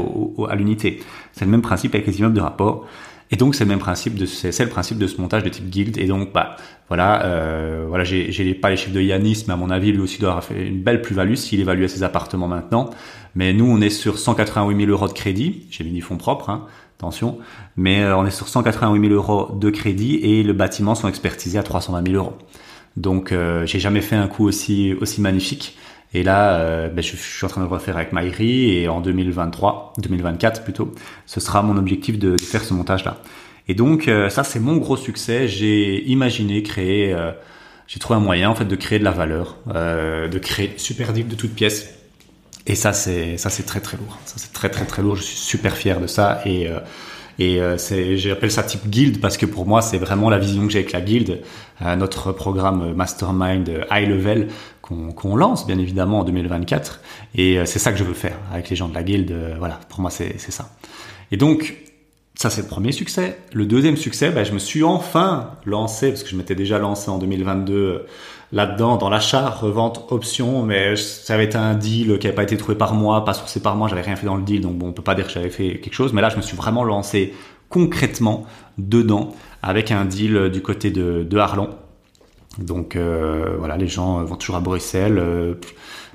à 0.49 0.55
l'unité. 0.55 0.99
C'est 1.33 1.45
le 1.45 1.51
même 1.51 1.61
principe 1.61 1.93
avec 1.93 2.07
les 2.07 2.19
immeubles 2.19 2.35
de 2.35 2.41
rapport. 2.41 2.87
Et 3.31 3.35
donc 3.35 3.53
c'est 3.53 3.63
le 3.63 3.69
même 3.69 3.79
principe 3.79 4.15
de 4.15 4.25
c'est 4.25 4.63
le 4.63 4.69
principe 4.69 4.97
de 4.97 5.05
ce 5.05 5.21
montage 5.21 5.43
de 5.43 5.49
type 5.49 5.69
guild. 5.69 5.97
Et 5.97 6.07
donc 6.07 6.33
bah 6.33 6.55
voilà 6.87 7.25
euh, 7.25 7.85
voilà 7.87 8.03
j'ai 8.03 8.53
pas 8.55 8.69
les 8.71 8.77
chiffres 8.77 8.93
de 8.93 9.01
Yanis, 9.01 9.45
mais 9.47 9.53
à 9.53 9.57
mon 9.57 9.69
avis 9.69 9.91
lui 9.91 10.01
aussi 10.01 10.19
doit 10.19 10.29
avoir 10.29 10.43
fait 10.43 10.67
une 10.67 10.81
belle 10.81 11.01
plus-value 11.01 11.35
s'il 11.35 11.59
évalue 11.59 11.85
ses 11.87 12.03
appartements 12.03 12.47
maintenant. 12.47 12.89
Mais 13.35 13.53
nous 13.53 13.65
on 13.65 13.81
est 13.81 13.91
sur 13.91 14.17
188 14.17 14.75
000 14.75 14.91
euros 14.91 15.07
de 15.07 15.13
crédit. 15.13 15.67
J'ai 15.69 15.83
mis 15.83 16.01
fonds 16.01 16.17
propres, 16.17 16.49
hein, 16.49 16.65
attention. 16.97 17.37
Mais 17.77 18.01
euh, 18.01 18.17
on 18.17 18.25
est 18.25 18.31
sur 18.31 18.47
188 18.47 19.09
000 19.09 19.13
euros 19.13 19.55
de 19.55 19.69
crédit 19.69 20.15
et 20.15 20.41
le 20.41 20.53
bâtiment 20.53 20.95
sont 20.95 21.07
expertisés 21.07 21.59
à 21.59 21.63
320 21.63 22.07
000 22.11 22.15
euros. 22.17 22.37
Donc 22.97 23.31
euh, 23.31 23.65
j'ai 23.67 23.79
jamais 23.79 24.01
fait 24.01 24.15
un 24.15 24.27
coup 24.27 24.45
aussi 24.45 24.95
aussi 24.99 25.21
magnifique. 25.21 25.77
Et 26.13 26.23
là, 26.23 26.55
euh, 26.55 26.89
ben, 26.89 27.03
je, 27.03 27.15
suis 27.15 27.45
en 27.45 27.49
train 27.49 27.61
de 27.61 27.67
refaire 27.67 27.95
avec 27.95 28.13
Maïri 28.13 28.75
et 28.77 28.87
en 28.87 28.99
2023, 28.99 29.93
2024 29.99 30.63
plutôt, 30.63 30.93
ce 31.25 31.39
sera 31.39 31.61
mon 31.61 31.77
objectif 31.77 32.17
de, 32.17 32.35
faire 32.37 32.63
ce 32.63 32.73
montage-là. 32.73 33.17
Et 33.67 33.75
donc 33.75 34.07
euh, 34.07 34.29
ça, 34.29 34.43
c'est 34.43 34.59
mon 34.59 34.77
gros 34.77 34.97
succès. 34.97 35.47
J'ai 35.47 36.03
imaginé 36.05 36.63
créer, 36.63 37.13
euh, 37.13 37.31
j'ai 37.85 37.99
trouvé 37.99 38.17
un 38.17 38.23
moyen 38.23 38.49
en 38.49 38.55
fait 38.55 38.65
de 38.65 38.75
créer 38.75 38.97
de 38.97 39.03
la 39.03 39.11
valeur, 39.11 39.57
de 39.67 40.39
créer 40.39 40.73
super 40.77 41.13
deep 41.13 41.27
de 41.27 41.35
toutes 41.35 41.53
pièces. 41.53 41.93
Et 42.65 42.75
ça, 42.75 42.93
c'est 42.93 43.37
ça, 43.37 43.49
c'est 43.49 43.63
très 43.63 43.79
très 43.79 43.97
lourd. 43.97 44.17
Ça, 44.25 44.35
c'est 44.37 44.51
très 44.51 44.69
très 44.69 44.85
très 44.85 45.03
lourd. 45.03 45.15
Je 45.15 45.23
suis 45.23 45.37
super 45.37 45.77
fier 45.77 45.99
de 45.99 46.07
ça 46.07 46.41
et 46.45 46.69
et 47.37 47.61
j'appelle 48.17 48.51
ça 48.51 48.63
type 48.63 48.89
guild 48.89 49.21
parce 49.21 49.37
que 49.37 49.45
pour 49.45 49.65
moi, 49.65 49.81
c'est 49.81 49.97
vraiment 49.97 50.29
la 50.29 50.39
vision 50.39 50.65
que 50.65 50.73
j'ai 50.73 50.79
avec 50.79 50.91
la 50.91 51.01
guild, 51.01 51.41
notre 51.97 52.31
programme 52.31 52.93
Mastermind 52.93 53.85
High 53.89 54.09
Level 54.09 54.49
qu'on 55.15 55.35
lance 55.35 55.65
bien 55.67 55.77
évidemment 55.79 56.19
en 56.19 56.23
2024. 56.23 57.01
Et 57.35 57.59
euh, 57.59 57.65
c'est 57.65 57.79
ça 57.79 57.91
que 57.91 57.97
je 57.97 58.03
veux 58.03 58.13
faire 58.13 58.37
avec 58.51 58.69
les 58.69 58.75
gens 58.75 58.87
de 58.87 58.93
la 58.93 59.03
guild. 59.03 59.33
voilà, 59.57 59.79
pour 59.89 60.01
moi, 60.01 60.11
c'est 60.11 60.39
ça. 60.39 60.69
Et 61.31 61.37
donc, 61.37 61.75
Ça, 62.39 62.49
c'est 62.49 62.61
le 62.61 62.69
premier 62.69 62.93
succès. 62.93 63.37
Le 63.51 63.65
deuxième 63.65 63.97
succès, 63.97 64.29
ben, 64.29 64.45
je 64.45 64.53
me 64.53 64.59
suis 64.59 64.81
enfin 64.81 65.55
lancé, 65.65 66.07
parce 66.07 66.23
que 66.23 66.29
je 66.29 66.37
m'étais 66.37 66.55
déjà 66.55 66.79
lancé 66.79 67.09
en 67.11 67.17
2022 67.17 67.73
euh, 67.73 68.07
là-dedans, 68.53 68.95
dans 68.95 69.09
l'achat, 69.09 69.49
revente, 69.49 70.05
option, 70.09 70.63
mais 70.63 70.95
ça 70.95 71.33
avait 71.33 71.43
été 71.43 71.57
un 71.57 71.73
deal 71.75 72.17
qui 72.17 72.27
n'avait 72.27 72.35
pas 72.35 72.43
été 72.43 72.55
trouvé 72.55 72.77
par 72.77 72.93
moi, 72.93 73.25
pas 73.25 73.33
sourcé 73.33 73.61
par 73.61 73.75
moi, 73.75 73.89
j'avais 73.89 74.03
rien 74.03 74.15
fait 74.15 74.25
dans 74.25 74.37
le 74.37 74.43
deal, 74.43 74.61
donc 74.61 74.77
bon, 74.77 74.87
on 74.87 74.93
peut 74.93 75.01
pas 75.01 75.15
dire 75.15 75.27
que 75.27 75.33
j'avais 75.33 75.49
fait 75.49 75.81
quelque 75.81 75.93
chose, 75.93 76.13
mais 76.13 76.21
là, 76.21 76.29
je 76.29 76.37
me 76.37 76.41
suis 76.41 76.55
vraiment 76.55 76.85
lancé 76.85 77.33
concrètement 77.67 78.45
dedans 78.77 79.35
avec 79.61 79.91
un 79.91 80.05
deal 80.05 80.49
du 80.49 80.61
côté 80.61 80.91
de, 80.91 81.27
de 81.29 81.37
Arlon. 81.37 81.71
Donc 82.63 82.95
euh, 82.95 83.55
voilà, 83.57 83.77
les 83.77 83.87
gens 83.87 84.23
vont 84.23 84.35
toujours 84.35 84.57
à 84.57 84.59
Bruxelles. 84.59 85.17
Euh, 85.19 85.55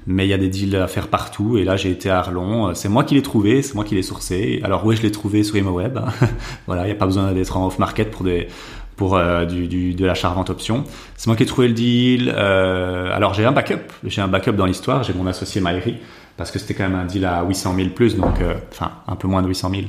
mais 0.06 0.26
il 0.26 0.28
y 0.28 0.34
a 0.34 0.38
des 0.38 0.48
deals 0.48 0.76
à 0.76 0.86
faire 0.86 1.08
partout. 1.08 1.56
Et 1.56 1.64
là, 1.64 1.76
j'ai 1.76 1.90
été 1.90 2.10
à 2.10 2.18
Arlon. 2.18 2.68
Euh, 2.68 2.74
c'est 2.74 2.88
moi 2.88 3.04
qui 3.04 3.14
l'ai 3.14 3.22
trouvé, 3.22 3.62
c'est 3.62 3.74
moi 3.74 3.84
qui 3.84 3.94
l'ai 3.94 4.02
sourcé. 4.02 4.60
Alors 4.62 4.84
oui, 4.84 4.96
je 4.96 5.02
l'ai 5.02 5.10
trouvé 5.10 5.42
sur 5.42 5.56
ImoWeb. 5.56 5.98
voilà, 6.66 6.82
il 6.82 6.86
n'y 6.86 6.92
a 6.92 6.96
pas 6.96 7.06
besoin 7.06 7.32
d'être 7.32 7.56
en 7.56 7.66
off-market 7.66 8.10
pour 8.10 8.24
des 8.24 8.48
pour 8.96 9.16
euh, 9.16 9.44
du, 9.44 9.66
du, 9.66 9.94
de 9.94 10.06
l'achat 10.06 10.28
vente 10.28 10.50
option. 10.50 10.84
C'est 11.16 11.26
moi 11.26 11.36
qui 11.36 11.42
ai 11.42 11.46
trouvé 11.46 11.68
le 11.68 11.74
deal. 11.74 12.32
Euh, 12.34 13.14
alors 13.14 13.34
j'ai 13.34 13.44
un 13.44 13.52
backup, 13.52 13.92
j'ai 14.04 14.20
un 14.20 14.28
backup 14.28 14.52
dans 14.52 14.66
l'histoire. 14.66 15.02
J'ai 15.02 15.14
mon 15.14 15.26
associé 15.26 15.60
Maïri 15.60 15.96
parce 16.36 16.50
que 16.50 16.58
c'était 16.58 16.74
quand 16.74 16.88
même 16.88 16.98
un 16.98 17.04
deal 17.04 17.24
à 17.24 17.44
800 17.44 17.74
000 17.76 17.88
plus, 17.90 18.16
donc 18.16 18.40
euh, 18.40 18.54
enfin 18.70 18.92
un 19.06 19.16
peu 19.16 19.28
moins 19.28 19.42
de 19.42 19.48
800 19.48 19.70
000. 19.70 19.82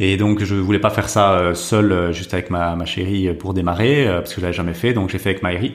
Et 0.00 0.16
donc 0.16 0.44
je 0.44 0.54
voulais 0.54 0.78
pas 0.78 0.90
faire 0.90 1.08
ça 1.08 1.32
euh, 1.32 1.54
seul, 1.54 2.12
juste 2.12 2.32
avec 2.32 2.50
ma, 2.50 2.76
ma 2.76 2.84
chérie 2.84 3.32
pour 3.34 3.52
démarrer, 3.52 4.06
parce 4.06 4.30
que 4.32 4.40
je 4.40 4.42
l'avais 4.42 4.56
jamais 4.56 4.74
fait. 4.74 4.92
Donc 4.92 5.10
j'ai 5.10 5.18
fait 5.18 5.30
avec 5.30 5.42
Maïri. 5.42 5.74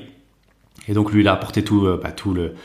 Et 0.87 0.93
donc 0.93 1.11
lui 1.11 1.21
il 1.21 1.27
a 1.27 1.33
apporté 1.33 1.63
tout, 1.63 1.87
bah, 2.01 2.11
tout 2.11 2.33
le 2.33 2.55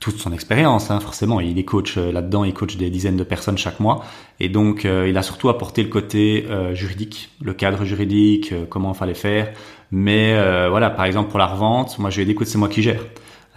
toute 0.00 0.18
son 0.18 0.32
expérience, 0.32 0.90
hein, 0.90 1.00
forcément. 1.00 1.40
Il 1.40 1.58
est 1.58 1.64
coach 1.64 1.96
euh, 1.96 2.12
là-dedans, 2.12 2.44
il 2.44 2.52
coach 2.52 2.76
des 2.76 2.90
dizaines 2.90 3.16
de 3.16 3.24
personnes 3.24 3.58
chaque 3.58 3.80
mois. 3.80 4.04
Et 4.40 4.48
donc, 4.48 4.84
euh, 4.84 5.08
il 5.08 5.16
a 5.16 5.22
surtout 5.22 5.48
apporté 5.48 5.82
le 5.82 5.88
côté 5.88 6.46
euh, 6.50 6.74
juridique, 6.74 7.30
le 7.42 7.54
cadre 7.54 7.84
juridique, 7.84 8.52
comment 8.68 8.92
il 8.92 8.96
fallait 8.96 9.14
faire. 9.14 9.52
Mais 9.92 10.34
voilà, 10.68 10.90
par 10.90 11.04
exemple, 11.04 11.30
pour 11.30 11.38
la 11.38 11.46
revente, 11.46 11.98
moi, 12.00 12.10
je 12.10 12.16
lui 12.16 12.22
ai 12.22 12.26
dit, 12.26 12.32
écoute, 12.32 12.48
c'est 12.48 12.58
moi 12.58 12.68
qui 12.68 12.82
gère. 12.82 13.00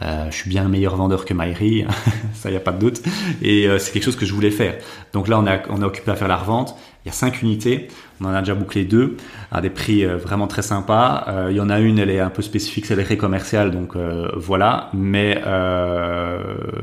Je 0.02 0.36
suis 0.36 0.50
bien 0.50 0.66
un 0.66 0.70
meilleur 0.70 0.96
vendeur 0.96 1.26
que 1.26 1.34
Maïri, 1.34 1.86
ça 2.34 2.50
y 2.50 2.56
a 2.56 2.60
pas 2.60 2.72
de 2.72 2.80
doute. 2.80 3.02
Et 3.42 3.68
c'est 3.80 3.92
quelque 3.92 4.04
chose 4.04 4.16
que 4.16 4.26
je 4.26 4.34
voulais 4.34 4.52
faire. 4.52 4.76
Donc 5.14 5.28
là, 5.28 5.40
on 5.40 5.82
est, 5.82 5.86
occupé 5.86 6.12
à 6.12 6.16
faire 6.16 6.28
la 6.28 6.38
revente. 6.38 6.76
Il 7.06 7.08
y 7.08 7.12
a 7.12 7.14
cinq 7.14 7.42
unités. 7.42 7.88
On 8.22 8.26
en 8.26 8.34
a 8.34 8.40
déjà 8.40 8.56
bouclé 8.56 8.84
deux 8.84 9.16
à 9.52 9.62
des 9.62 9.70
prix 9.70 10.06
euh, 10.06 10.18
vraiment 10.18 10.48
très 10.48 10.62
sympas. 10.62 11.26
Euh, 11.28 11.48
il 11.52 11.58
y 11.58 11.62
en 11.62 11.70
a 11.70 11.80
une, 11.80 12.00
elle 12.00 12.10
est 12.10 12.20
un 12.20 12.30
peu 12.30 12.42
spécifique, 12.42 12.86
c'est 12.86 12.96
les 12.96 13.18
commerciale, 13.18 13.72
donc 13.72 13.96
euh, 13.96 14.30
voilà. 14.36 14.90
Mais 14.94 15.42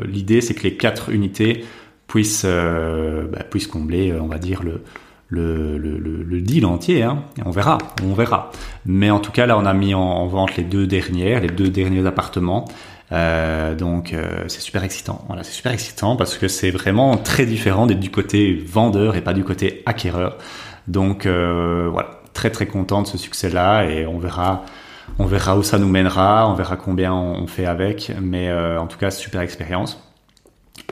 l'idée, 0.06 0.40
c'est 0.40 0.54
que 0.54 0.62
les 0.62 0.76
quatre 0.76 1.10
unités 1.10 1.64
puissent, 2.06 2.46
bah, 2.46 3.42
puissent 3.50 3.66
combler, 3.66 4.14
on 4.18 4.26
va 4.26 4.38
dire, 4.38 4.62
le, 4.62 4.82
le, 5.28 5.76
le, 5.76 5.98
le, 5.98 6.40
deal 6.40 6.64
entier. 6.66 7.02
Hein. 7.02 7.24
On 7.44 7.50
verra, 7.50 7.78
on 8.04 8.14
verra. 8.14 8.50
Mais 8.86 9.10
en 9.10 9.18
tout 9.18 9.32
cas, 9.32 9.46
là, 9.46 9.58
on 9.58 9.66
a 9.66 9.74
mis 9.74 9.94
en, 9.94 10.26
vente 10.26 10.56
les 10.56 10.64
deux 10.64 10.86
dernières, 10.86 11.40
les 11.40 11.48
deux 11.48 11.68
derniers 11.68 12.06
appartements. 12.06 12.66
Euh, 13.12 13.74
donc 13.74 14.14
c'est 14.48 14.60
super 14.60 14.82
excitant. 14.84 15.24
Voilà, 15.28 15.44
c'est 15.44 15.52
super 15.52 15.72
excitant 15.72 16.16
parce 16.16 16.36
que 16.36 16.48
c'est 16.48 16.70
vraiment 16.70 17.16
très 17.16 17.46
différent 17.46 17.86
d'être 17.86 18.00
du 18.00 18.10
côté 18.10 18.54
vendeur 18.54 19.16
et 19.16 19.20
pas 19.20 19.32
du 19.34 19.44
côté 19.44 19.82
acquéreur. 19.86 20.38
Donc 20.88 21.26
euh, 21.26 21.88
voilà, 21.90 22.20
très 22.32 22.50
très 22.50 22.66
content 22.66 23.02
de 23.02 23.06
ce 23.06 23.18
succès-là 23.18 23.84
et 23.84 24.06
on 24.06 24.18
verra, 24.18 24.64
on 25.18 25.26
verra 25.26 25.56
où 25.56 25.62
ça 25.62 25.78
nous 25.78 25.88
mènera, 25.88 26.48
on 26.48 26.54
verra 26.54 26.76
combien 26.76 27.12
on 27.12 27.46
fait 27.46 27.66
avec, 27.66 28.12
mais 28.20 28.48
euh, 28.48 28.80
en 28.80 28.86
tout 28.86 28.98
cas 28.98 29.10
super 29.10 29.40
expérience. 29.40 30.00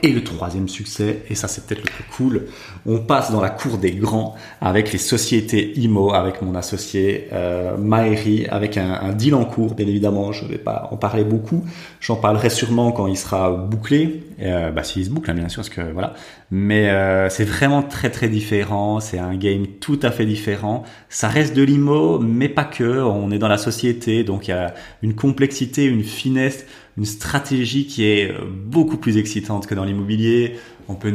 Et 0.03 0.09
le 0.09 0.23
troisième 0.23 0.67
succès, 0.67 1.23
et 1.29 1.35
ça 1.35 1.47
c'est 1.47 1.65
peut-être 1.65 1.83
le 1.83 1.89
plus 1.89 2.03
cool, 2.15 2.45
on 2.85 2.99
passe 2.99 3.31
dans 3.31 3.41
la 3.41 3.49
cour 3.49 3.77
des 3.77 3.91
grands 3.91 4.35
avec 4.59 4.91
les 4.91 4.97
sociétés 4.97 5.71
IMO, 5.79 6.13
avec 6.13 6.41
mon 6.41 6.53
associé 6.53 7.27
euh, 7.31 7.77
Maëri, 7.77 8.45
avec 8.47 8.77
un, 8.77 8.91
un, 8.91 9.13
deal 9.13 9.33
en 9.35 9.45
cours, 9.45 9.73
bien 9.73 9.87
évidemment, 9.87 10.33
je 10.33 10.43
ne 10.43 10.49
vais 10.49 10.57
pas 10.57 10.89
en 10.91 10.97
parler 10.97 11.23
beaucoup, 11.23 11.63
j'en 12.01 12.17
parlerai 12.17 12.49
sûrement 12.49 12.91
quand 12.91 13.07
il 13.07 13.15
sera 13.15 13.51
bouclé, 13.51 14.23
euh, 14.41 14.69
bah 14.69 14.83
s'il 14.83 15.05
se 15.05 15.09
boucle 15.09 15.31
hein, 15.31 15.33
bien 15.33 15.47
sûr, 15.47 15.61
parce 15.61 15.69
que 15.69 15.81
voilà, 15.93 16.13
mais 16.51 16.89
euh, 16.89 17.29
c'est 17.29 17.45
vraiment 17.45 17.81
très 17.81 18.09
très 18.11 18.27
différent, 18.27 18.99
c'est 18.99 19.17
un 19.17 19.35
game 19.35 19.65
tout 19.79 19.99
à 20.03 20.11
fait 20.11 20.25
différent, 20.25 20.83
ça 21.09 21.29
reste 21.29 21.55
de 21.55 21.63
l'IMO, 21.63 22.19
mais 22.19 22.49
pas 22.49 22.65
que, 22.65 23.01
on 23.01 23.31
est 23.31 23.39
dans 23.39 23.47
la 23.47 23.57
société, 23.57 24.23
donc 24.25 24.49
il 24.49 24.51
y 24.51 24.53
a 24.53 24.73
une 25.01 25.15
complexité, 25.15 25.85
une 25.85 26.03
finesse, 26.03 26.65
une 26.97 27.05
stratégie 27.05 27.87
qui 27.87 28.05
est 28.05 28.31
euh, 28.31 28.45
beaucoup 28.45 28.97
plus 28.97 29.17
excitante 29.17 29.67
que 29.67 29.75
dans 29.75 29.83
l'immobilier. 29.83 30.55
On 30.87 30.95
peut 30.95 31.11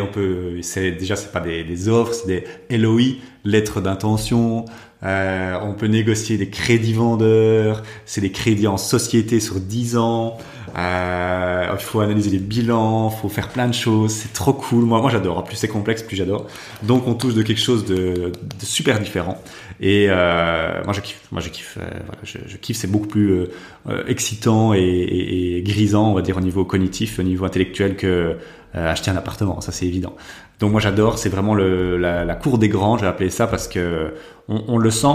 on 0.00 0.06
peut, 0.06 0.60
c'est 0.62 0.92
déjà 0.92 1.14
c'est 1.14 1.30
pas 1.30 1.40
des, 1.40 1.62
des 1.62 1.88
offres, 1.88 2.12
c'est 2.12 2.44
des 2.68 2.78
LOI, 2.78 3.18
lettres 3.44 3.80
d'intention. 3.80 4.64
Euh, 5.04 5.58
on 5.62 5.74
peut 5.74 5.86
négocier 5.86 6.38
des 6.38 6.48
crédits 6.48 6.92
vendeurs, 6.92 7.82
c'est 8.04 8.20
des 8.20 8.30
crédits 8.30 8.66
en 8.66 8.76
société 8.76 9.40
sur 9.40 9.60
10 9.60 9.96
ans. 9.96 10.38
Euh, 10.76 11.66
il 11.72 11.82
faut 11.82 12.00
analyser 12.00 12.30
les 12.30 12.38
bilans, 12.38 13.10
faut 13.10 13.28
faire 13.28 13.48
plein 13.48 13.68
de 13.68 13.74
choses. 13.74 14.12
C'est 14.12 14.32
trop 14.32 14.52
cool. 14.52 14.84
Moi, 14.84 15.00
moi 15.00 15.10
j'adore. 15.10 15.44
Plus 15.44 15.56
c'est 15.56 15.68
complexe, 15.68 16.02
plus 16.02 16.16
j'adore. 16.16 16.46
Donc 16.82 17.06
on 17.06 17.14
touche 17.14 17.34
de 17.34 17.42
quelque 17.42 17.60
chose 17.60 17.84
de, 17.84 18.32
super 18.60 19.00
différent. 19.00 19.38
Et 19.80 20.06
euh, 20.08 20.82
moi 20.84 20.92
je 20.92 21.00
kiffe. 21.00 21.20
Moi 21.30 21.40
je 21.40 21.48
kiffe. 21.48 21.78
Euh, 21.80 21.88
je, 22.24 22.56
kiffe. 22.56 22.76
C'est 22.76 22.90
beaucoup 22.90 23.08
plus 23.08 23.46
excitant 24.06 24.72
et, 24.74 25.62
grisant, 25.64 26.10
on 26.10 26.14
va 26.14 26.22
dire 26.22 26.36
au 26.36 26.40
niveau 26.40 26.64
cognitif, 26.64 27.18
au 27.18 27.22
niveau 27.22 27.44
intellectuel 27.44 27.96
que 27.96 28.36
acheter 28.74 29.10
un 29.10 29.16
appartement. 29.16 29.60
Ça 29.60 29.72
c'est 29.72 29.86
évident. 29.86 30.16
Donc 30.60 30.72
moi 30.72 30.80
j'adore. 30.80 31.18
C'est 31.18 31.28
vraiment 31.28 31.54
la, 31.54 32.34
cour 32.34 32.58
des 32.58 32.68
grands. 32.68 32.96
J'ai 32.96 33.06
appelé 33.06 33.30
ça 33.30 33.46
parce 33.46 33.68
que 33.68 34.14
on, 34.48 34.78
le 34.78 34.90
sent. 34.90 35.06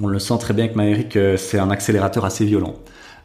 On 0.00 0.06
le 0.06 0.18
sent 0.18 0.38
très 0.40 0.54
bien 0.54 0.64
avec 0.64 0.76
Maëric. 0.76 1.18
C'est 1.36 1.58
un 1.58 1.70
accélérateur 1.70 2.24
assez 2.24 2.44
violent 2.44 2.74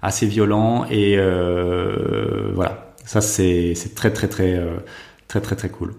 assez 0.02 0.26
violent 0.26 0.86
et 0.90 1.16
euh, 1.18 2.52
voilà. 2.54 2.94
Ça 3.06 3.20
c'est 3.22 3.74
très 3.96 4.12
très 4.12 4.28
très 4.28 4.56
euh, 4.56 4.78
très 5.28 5.42
très 5.42 5.56
très 5.56 5.70
cool. 5.70 5.94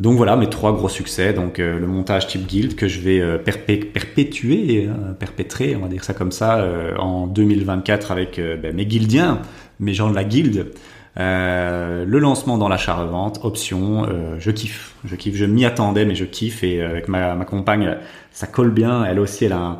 Donc 0.00 0.16
voilà 0.16 0.36
mes 0.36 0.48
trois 0.48 0.72
gros 0.72 0.88
succès. 0.88 1.32
Donc 1.32 1.58
euh, 1.58 1.78
le 1.78 1.86
montage 1.86 2.26
type 2.26 2.46
guild 2.46 2.74
que 2.74 2.88
je 2.88 3.00
vais 3.00 3.38
perpétuer 3.38 4.88
perpétrer 5.18 5.76
on 5.76 5.80
va 5.80 5.88
dire 5.88 6.04
ça 6.04 6.14
comme 6.14 6.32
ça 6.32 6.66
en 6.98 7.26
2024 7.26 8.10
avec 8.10 8.40
ben, 8.40 8.74
mes 8.74 8.86
guildiens 8.86 9.40
mes 9.80 9.94
gens 9.94 10.10
de 10.10 10.14
la 10.14 10.24
guilde. 10.24 10.72
Le 11.16 12.18
lancement 12.18 12.58
dans 12.58 12.68
l'achat-revente, 12.68 13.40
option, 13.44 14.06
je 14.38 14.50
kiffe, 14.50 14.94
je 15.04 15.14
kiffe, 15.14 15.36
je 15.36 15.44
m'y 15.44 15.64
attendais 15.64 16.04
mais 16.04 16.14
je 16.14 16.24
kiffe 16.24 16.64
et 16.64 16.82
avec 16.82 17.08
ma, 17.08 17.34
ma 17.34 17.44
compagne 17.44 17.96
ça 18.32 18.46
colle 18.46 18.70
bien, 18.70 19.04
elle 19.04 19.20
aussi 19.20 19.44
elle 19.44 19.52
a 19.52 19.58
un, 19.58 19.78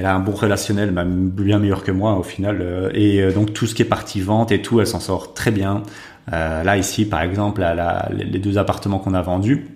elle 0.00 0.06
a 0.06 0.14
un 0.14 0.20
bon 0.20 0.32
relationnel, 0.32 0.92
même 0.92 1.28
bien 1.28 1.58
meilleur 1.58 1.84
que 1.84 1.92
moi 1.92 2.14
au 2.14 2.22
final. 2.22 2.60
Euh, 2.62 2.88
et 2.94 3.20
euh, 3.20 3.32
donc 3.32 3.52
tout 3.52 3.66
ce 3.66 3.74
qui 3.74 3.82
est 3.82 3.86
partie 3.86 4.22
vente 4.22 4.50
et 4.50 4.62
tout, 4.62 4.80
elle 4.80 4.86
s'en 4.86 4.98
sort 4.98 5.34
très 5.34 5.50
bien. 5.50 5.82
Euh, 6.32 6.62
là 6.62 6.78
ici, 6.78 7.04
par 7.04 7.20
exemple, 7.20 7.62
les 8.10 8.38
deux 8.38 8.56
appartements 8.56 8.98
qu'on 8.98 9.12
a 9.12 9.20
vendus, 9.20 9.66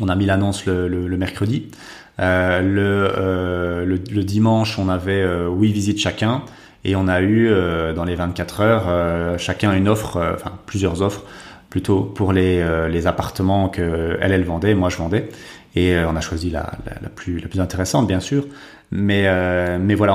on 0.00 0.08
a 0.08 0.16
mis 0.16 0.26
l'annonce 0.26 0.66
le, 0.66 1.16
mercredi. 1.16 1.70
le, 2.18 3.96
dimanche, 4.24 4.76
on 4.80 4.88
avait 4.88 5.24
huit 5.46 5.72
visites 5.72 6.00
chacun. 6.00 6.42
Et 6.86 6.96
on 6.96 7.06
a 7.06 7.22
eu 7.22 7.48
dans 7.94 8.04
les 8.04 8.16
24 8.16 8.60
heures 8.60 9.38
chacun 9.38 9.72
une 9.72 9.88
offre, 9.88 10.16
enfin 10.34 10.52
plusieurs 10.66 11.00
offres 11.02 11.22
plutôt 11.70 12.02
pour 12.02 12.32
les, 12.32 12.64
les 12.90 13.06
appartements 13.06 13.68
que 13.68 14.18
elle 14.20 14.32
elle 14.32 14.44
vendait, 14.44 14.74
moi 14.74 14.88
je 14.88 14.96
vendais. 14.96 15.28
Et 15.76 15.96
on 15.98 16.14
a 16.14 16.20
choisi 16.20 16.50
la, 16.50 16.70
la, 17.02 17.08
plus 17.08 17.40
la 17.40 17.62
intéressante 17.62 18.06
bien 18.06 18.20
sûr. 18.20 18.46
Mais, 18.90 19.24
euh, 19.26 19.78
voilà, 19.96 20.14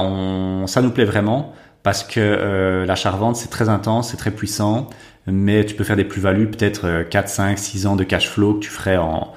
ça 0.67 0.81
nous 0.81 0.91
plaît 0.91 1.05
vraiment 1.05 1.53
parce 1.83 2.03
que 2.03 2.19
euh, 2.19 2.85
l'achat-revente, 2.85 3.35
c'est 3.35 3.49
très 3.49 3.69
intense, 3.69 4.11
c'est 4.11 4.17
très 4.17 4.31
puissant, 4.31 4.89
mais 5.27 5.65
tu 5.65 5.75
peux 5.75 5.83
faire 5.83 5.95
des 5.95 6.03
plus-values, 6.03 6.49
peut-être 6.49 7.03
4, 7.09 7.29
5, 7.29 7.59
6 7.59 7.87
ans 7.87 7.95
de 7.95 8.03
cash 8.03 8.29
flow 8.29 8.55
que 8.55 8.59
tu 8.59 8.69
ferais 8.69 8.97
en, 8.97 9.33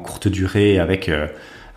courte 0.00 0.28
durée 0.28 0.78
avec... 0.78 1.08
Euh, 1.08 1.26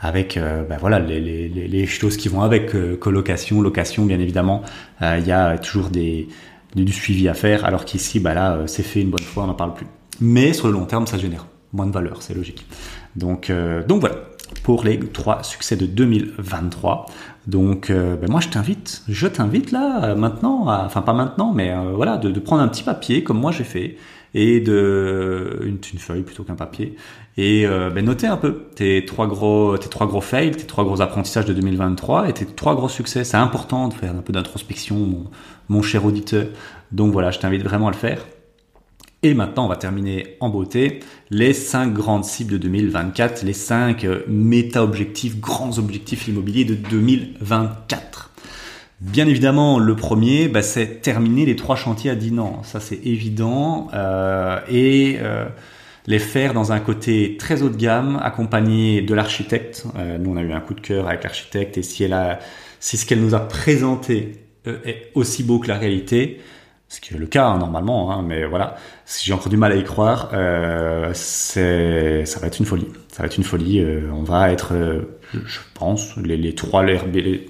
euh, 0.04 0.64
ben 0.64 0.98
les, 0.98 1.86
choses 1.86 2.18
qui 2.18 2.28
vont 2.28 2.42
avec 2.42 2.72
colocation, 3.00 3.62
location 3.62 4.06
bien 4.06 4.20
évidemment. 4.20 4.64
Il 5.00 5.28
y 5.28 5.32
a 5.32 5.60
toujours 5.60 5.90
du 5.92 6.92
suivi 6.92 7.30
à 7.30 7.36
faire, 7.36 7.66
alors 7.66 7.86
qu'ici, 7.86 8.20
bah 8.20 8.34
là, 8.34 8.62
c'est 8.66 8.82
fait 8.82 9.02
une 9.02 9.12
bonne 9.12 9.22
fois, 9.22 9.44
on 9.44 9.48
n'en 9.48 9.54
parle 9.54 9.76
plus. 9.76 9.86
Mais 10.20 10.54
sur 10.54 10.68
le 10.68 10.74
long 10.74 10.86
terme, 10.86 11.06
ça 11.06 11.20
génère 11.20 11.46
moins 11.74 11.86
de 11.86 11.92
valeur, 11.92 12.22
c'est 12.22 12.34
logique. 12.34 12.66
Donc, 13.16 13.52
donc 13.88 14.02
voilà 14.02 14.16
pour 14.64 14.84
les 14.84 15.00
trois 15.00 15.44
succès 15.44 15.76
de 15.76 15.86
2023. 15.86 17.06
Donc, 17.48 17.90
euh, 17.90 18.16
ben 18.16 18.30
moi, 18.30 18.40
je 18.40 18.50
t'invite, 18.50 19.04
je 19.08 19.28
t'invite 19.28 19.72
là 19.72 20.04
euh, 20.04 20.16
maintenant, 20.16 20.68
enfin 20.68 21.02
pas 21.02 21.14
maintenant, 21.14 21.54
mais 21.54 21.72
euh, 21.72 21.94
voilà, 21.96 22.18
de, 22.18 22.40
prendre 22.40 22.62
un 22.62 22.68
petit 22.68 22.84
papier 22.84 23.24
comme 23.24 23.40
moi 23.40 23.52
j'ai 23.52 23.64
fait 23.64 23.98
et 24.34 24.62
de 24.62 25.60
une, 25.64 25.80
une 25.92 26.00
feuille 26.00 26.22
plutôt 26.22 26.44
qu'un 26.44 26.56
papier 26.56 26.96
et 27.36 27.66
ben, 27.66 28.06
noter 28.06 28.28
un 28.28 28.38
peu 28.38 28.68
tes 28.76 29.04
trois 29.06 29.28
gros, 29.28 29.78
tes 29.78 29.90
trois 29.90 30.08
gros 30.08 30.22
fails, 30.22 30.52
tes 30.52 30.66
trois 30.66 30.86
gros 30.86 31.02
apprentissages 31.02 31.46
de 31.46 31.54
2023 31.54 32.30
et 32.30 32.34
tes 32.34 32.46
trois 32.46 32.76
gros 32.76 32.88
succès. 32.88 33.26
C'est 33.26 33.38
important 33.38 33.90
de 33.90 33.94
faire 33.94 34.16
un 34.16 34.22
peu 34.22 34.32
d'introspection, 34.32 35.26
mon 35.68 35.82
cher 35.82 36.06
auditeur. 36.06 36.46
Donc 36.94 37.12
voilà, 37.12 37.32
je 37.32 37.40
t'invite 37.40 37.64
vraiment 37.64 37.90
à 37.90 37.92
le 37.92 37.98
faire. 37.98 38.26
Et 39.24 39.34
maintenant, 39.34 39.66
on 39.66 39.68
va 39.68 39.76
terminer 39.76 40.38
en 40.40 40.50
beauté 40.50 41.00
les 41.30 41.54
cinq 41.54 41.94
grandes 41.94 42.26
cibles 42.26 42.54
de 42.54 42.58
2024, 42.58 43.44
les 43.44 43.54
cinq 43.54 44.04
euh, 44.04 44.24
méta-objectifs, 44.28 45.40
grands 45.40 45.78
objectifs 45.78 46.28
immobiliers 46.28 46.66
de 46.66 46.74
2024. 46.76 48.32
Bien 49.00 49.28
évidemment, 49.28 49.80
le 49.80 49.96
premier, 49.96 50.48
bah, 50.48 50.62
c'est 50.62 51.02
terminer 51.02 51.46
les 51.46 51.56
trois 51.56 51.76
chantiers 51.76 52.12
à 52.12 52.16
Dinan. 52.16 52.62
Ça, 52.64 52.80
c'est 52.80 53.00
évident. 53.06 53.90
Euh, 53.94 54.60
et 54.70 55.18
euh, 55.20 55.46
les 56.08 56.20
faire 56.20 56.54
dans 56.54 56.72
un 56.72 56.80
côté 56.80 57.38
très 57.38 57.62
haut 57.62 57.70
de 57.70 57.78
gamme, 57.78 58.20
accompagné 58.22 59.02
de 59.02 59.14
l'architecte. 59.14 59.86
Euh, 59.98 60.18
nous, 60.18 60.32
on 60.32 60.38
a 60.38 60.42
eu 60.42 60.52
un 60.52 60.60
coup 60.60 60.74
de 60.74 60.82
cœur 60.82 61.08
avec 61.08 61.24
l'architecte. 61.24 61.78
Et 61.78 61.84
si 61.84 62.04
elle 62.04 62.14
a, 62.14 62.40
si 62.80 62.98
ce 62.98 63.06
qu'elle 63.06 63.22
nous 63.22 63.36
a 63.36 63.40
présenté 63.40 64.34
euh, 64.68 64.80
est 64.86 65.12
aussi 65.16 65.44
beau 65.44 65.60
que 65.60 65.68
la 65.68 65.78
réalité, 65.78 66.40
ce 66.92 67.00
qui 67.00 67.14
est 67.14 67.18
le 67.18 67.26
cas 67.26 67.48
hein, 67.48 67.58
normalement, 67.58 68.12
hein, 68.12 68.22
mais 68.22 68.44
voilà, 68.44 68.76
si 69.06 69.26
j'ai 69.26 69.34
encore 69.34 69.48
du 69.48 69.56
mal 69.56 69.72
à 69.72 69.76
y 69.76 69.84
croire, 69.84 70.30
euh, 70.34 71.14
ça 71.14 72.40
va 72.40 72.48
être 72.48 72.60
une 72.60 72.66
folie. 72.66 72.88
Ça 73.08 73.24
va 73.24 73.28
être 73.28 73.38
une 73.38 73.46
folie. 73.46 73.80
Euh, 73.80 74.10
on 74.14 74.24
va 74.24 74.52
être, 74.52 74.74
euh, 74.74 75.18
je 75.34 75.60
pense, 75.74 76.18
les, 76.18 76.36
les 76.36 76.54
trois, 76.54 76.84
les, 76.84 77.00
les 77.14 77.46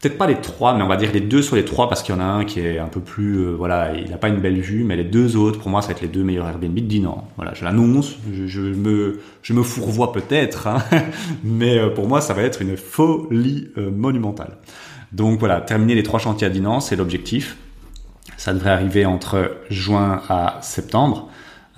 peut-être 0.00 0.16
pas 0.16 0.26
les 0.26 0.36
trois, 0.36 0.74
mais 0.74 0.82
on 0.82 0.88
va 0.88 0.96
dire 0.96 1.10
les 1.12 1.20
deux 1.20 1.42
sur 1.42 1.56
les 1.56 1.64
trois 1.64 1.88
parce 1.88 2.02
qu'il 2.02 2.14
y 2.14 2.18
en 2.18 2.20
a 2.20 2.24
un 2.24 2.44
qui 2.44 2.60
est 2.60 2.78
un 2.78 2.86
peu 2.86 3.00
plus, 3.00 3.38
euh, 3.38 3.50
voilà, 3.50 3.92
il 3.94 4.08
n'a 4.08 4.16
pas 4.16 4.28
une 4.28 4.40
belle 4.40 4.60
vue, 4.60 4.84
mais 4.84 4.96
les 4.96 5.04
deux 5.04 5.36
autres, 5.36 5.58
pour 5.58 5.68
moi, 5.68 5.82
ça 5.82 5.88
va 5.88 5.92
être 5.94 6.00
les 6.00 6.08
deux 6.08 6.22
meilleurs 6.22 6.46
Airbnb 6.46 6.74
de 6.74 6.80
Dinan. 6.80 7.28
Voilà, 7.36 7.52
je 7.54 7.64
l'annonce, 7.64 8.16
je, 8.32 8.46
je, 8.46 8.60
me, 8.60 9.20
je 9.42 9.52
me 9.52 9.62
fourvoie 9.62 10.12
peut-être, 10.12 10.68
hein, 10.68 10.78
mais 11.44 11.78
euh, 11.78 11.90
pour 11.90 12.08
moi, 12.08 12.20
ça 12.20 12.34
va 12.34 12.42
être 12.42 12.62
une 12.62 12.76
folie 12.76 13.68
euh, 13.76 13.90
monumentale. 13.90 14.58
Donc 15.12 15.40
voilà, 15.40 15.60
terminer 15.60 15.94
les 15.94 16.04
trois 16.04 16.20
chantiers 16.20 16.46
à 16.46 16.50
Dinan, 16.50 16.80
c'est 16.80 16.96
l'objectif. 16.96 17.56
Ça 18.40 18.54
devrait 18.54 18.70
arriver 18.70 19.04
entre 19.04 19.58
juin 19.68 20.22
à 20.30 20.60
septembre, 20.62 21.28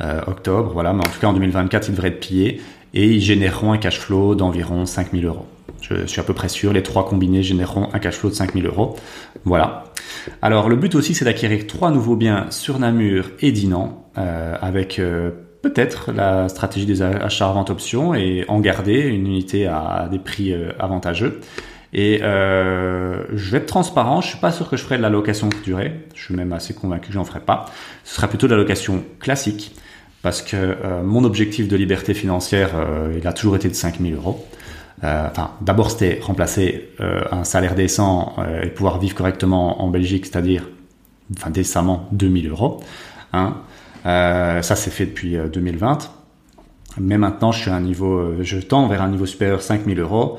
euh, 0.01 0.21
octobre, 0.29 0.71
voilà. 0.73 0.93
Mais 0.93 1.01
en 1.01 1.11
tout 1.11 1.19
cas, 1.21 1.27
en 1.27 1.33
2024, 1.33 1.89
ils 1.89 1.91
devraient 1.91 2.07
être 2.11 2.21
pillés 2.21 2.63
et 2.95 3.05
ils 3.05 3.21
généreront 3.21 3.73
un 3.73 3.79
cash 3.79 3.99
flow 3.99 4.37
d'environ 4.37 4.87
5000 4.87 5.27
euros. 5.27 5.45
Je 5.81 6.07
suis 6.07 6.21
à 6.21 6.23
peu 6.23 6.35
près 6.35 6.49
sûr, 6.49 6.73
les 6.73 6.85
trois 6.85 7.05
combinés 7.05 7.43
généreront 7.43 7.89
un 7.93 7.99
cash 7.99 8.15
flow 8.15 8.31
de 8.31 8.37
5000 8.37 8.65
euros. 8.65 8.95
Voilà. 9.45 9.87
Alors, 10.41 10.69
le 10.69 10.77
but 10.77 10.95
aussi, 10.95 11.17
c'est 11.17 11.25
d'acquérir 11.25 11.67
trois 11.67 11.91
nouveaux 11.91 12.15
biens 12.15 12.47
sur 12.51 12.79
Namur 12.79 13.33
et 13.41 13.51
Dinan, 13.51 14.07
euh, 14.17 14.55
avec 14.63 15.01
euh, 15.01 15.33
peut-être 15.63 16.13
la 16.13 16.49
stratégie 16.49 16.87
des 16.87 17.03
achats 17.03 17.51
à 17.51 17.53
vente 17.53 17.71
option 17.71 18.15
et 18.15 18.45
en 18.47 18.61
garder 18.61 19.01
une 19.01 19.27
unité 19.27 19.67
à 19.67 20.09
des 20.09 20.21
prix 20.21 20.55
avantageux. 20.79 21.41
Et 21.93 22.21
euh, 22.23 23.25
je 23.35 23.51
vais 23.51 23.59
être 23.59 23.67
transparent, 23.67 24.23
je 24.23 24.29
suis 24.29 24.39
pas 24.39 24.51
sûr 24.51 24.69
que 24.71 24.77
je 24.77 24.83
ferai 24.83 24.97
de 24.97 25.03
la 25.03 25.11
location 25.11 25.51
durée. 25.63 26.07
Je 26.15 26.25
suis 26.25 26.35
même 26.35 26.53
assez 26.53 26.75
convaincu 26.75 27.09
que 27.09 27.13
j'en 27.13 27.25
ferai 27.25 27.41
pas. 27.41 27.67
Ce 28.05 28.15
sera 28.17 28.29
plutôt 28.29 28.47
de 28.47 28.53
la 28.53 28.59
location 28.59 29.05
classique 29.21 29.77
parce 30.23 30.41
que 30.41 30.57
euh, 30.57 31.03
mon 31.03 31.25
objectif 31.25 31.69
de 31.69 31.77
liberté 31.77 32.15
financière, 32.15 32.71
euh, 32.75 33.15
il 33.19 33.27
a 33.27 33.33
toujours 33.33 33.57
été 33.57 33.69
de 33.69 33.75
5000 33.75 34.15
euros. 34.15 34.47
Enfin, 35.05 35.51
d'abord 35.61 35.91
c'était 35.91 36.21
remplacer 36.23 36.91
un 37.01 37.43
salaire 37.43 37.75
décent 37.75 38.37
et 38.63 38.69
pouvoir 38.69 39.01
vivre 39.01 39.17
correctement 39.17 39.83
en 39.83 39.89
Belgique, 39.89 40.27
c'est-à-dire, 40.27 40.69
enfin 41.37 41.51
décemment 41.51 42.09
2000 42.13 42.49
euros. 42.51 42.81
Hein. 43.33 43.57
ça 44.05 44.77
c'est 44.77 44.93
fait 44.93 45.07
depuis 45.07 45.37
2020. 45.53 46.09
Mais 47.01 47.19
maintenant, 47.19 47.51
je 47.51 47.63
suis 47.63 47.71
à 47.73 47.75
un 47.75 47.81
niveau, 47.81 48.35
je 48.43 48.59
tends 48.59 48.87
vers 48.87 49.03
un 49.03 49.09
niveau 49.09 49.27
supérieur 49.27 49.61
5000 49.61 49.99
euros. 49.99 50.39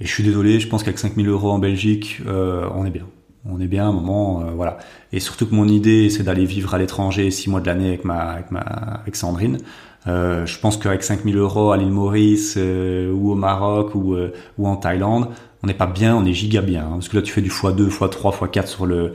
Et 0.00 0.06
je 0.06 0.10
suis 0.10 0.24
désolé, 0.24 0.60
je 0.60 0.68
pense 0.68 0.82
qu'avec 0.82 0.98
5000 0.98 1.28
euros 1.28 1.50
en 1.50 1.58
Belgique, 1.58 2.20
euh, 2.26 2.68
on 2.74 2.84
est 2.84 2.90
bien. 2.90 3.06
On 3.46 3.60
est 3.60 3.66
bien 3.66 3.84
à 3.84 3.88
un 3.88 3.92
moment, 3.92 4.42
euh, 4.42 4.50
voilà. 4.52 4.78
Et 5.12 5.20
surtout 5.20 5.46
que 5.46 5.54
mon 5.54 5.68
idée, 5.68 6.08
c'est 6.08 6.22
d'aller 6.22 6.46
vivre 6.46 6.74
à 6.74 6.78
l'étranger 6.78 7.30
six 7.30 7.50
mois 7.50 7.60
de 7.60 7.66
l'année 7.66 7.88
avec 7.88 8.04
ma, 8.04 8.20
avec 8.20 8.50
ma, 8.50 8.60
avec 8.60 9.16
Sandrine. 9.16 9.58
Euh, 10.06 10.44
je 10.44 10.58
pense 10.58 10.76
qu'avec 10.76 11.02
5000 11.02 11.36
euros 11.38 11.72
à 11.72 11.76
l'île 11.76 11.90
Maurice 11.90 12.54
euh, 12.58 13.10
ou 13.10 13.32
au 13.32 13.34
Maroc 13.34 13.94
ou, 13.94 14.14
euh, 14.14 14.34
ou 14.58 14.68
en 14.68 14.76
Thaïlande, 14.76 15.28
on 15.62 15.66
n'est 15.66 15.74
pas 15.74 15.86
bien, 15.86 16.14
on 16.14 16.24
est 16.24 16.34
giga 16.34 16.60
bien. 16.60 16.82
Hein, 16.82 16.92
parce 16.94 17.08
que 17.08 17.16
là, 17.16 17.22
tu 17.22 17.32
fais 17.32 17.40
du 17.40 17.50
x2, 17.50 17.88
x3, 17.88 18.36
x4 18.36 18.66
sur 18.66 18.86
le, 18.86 19.14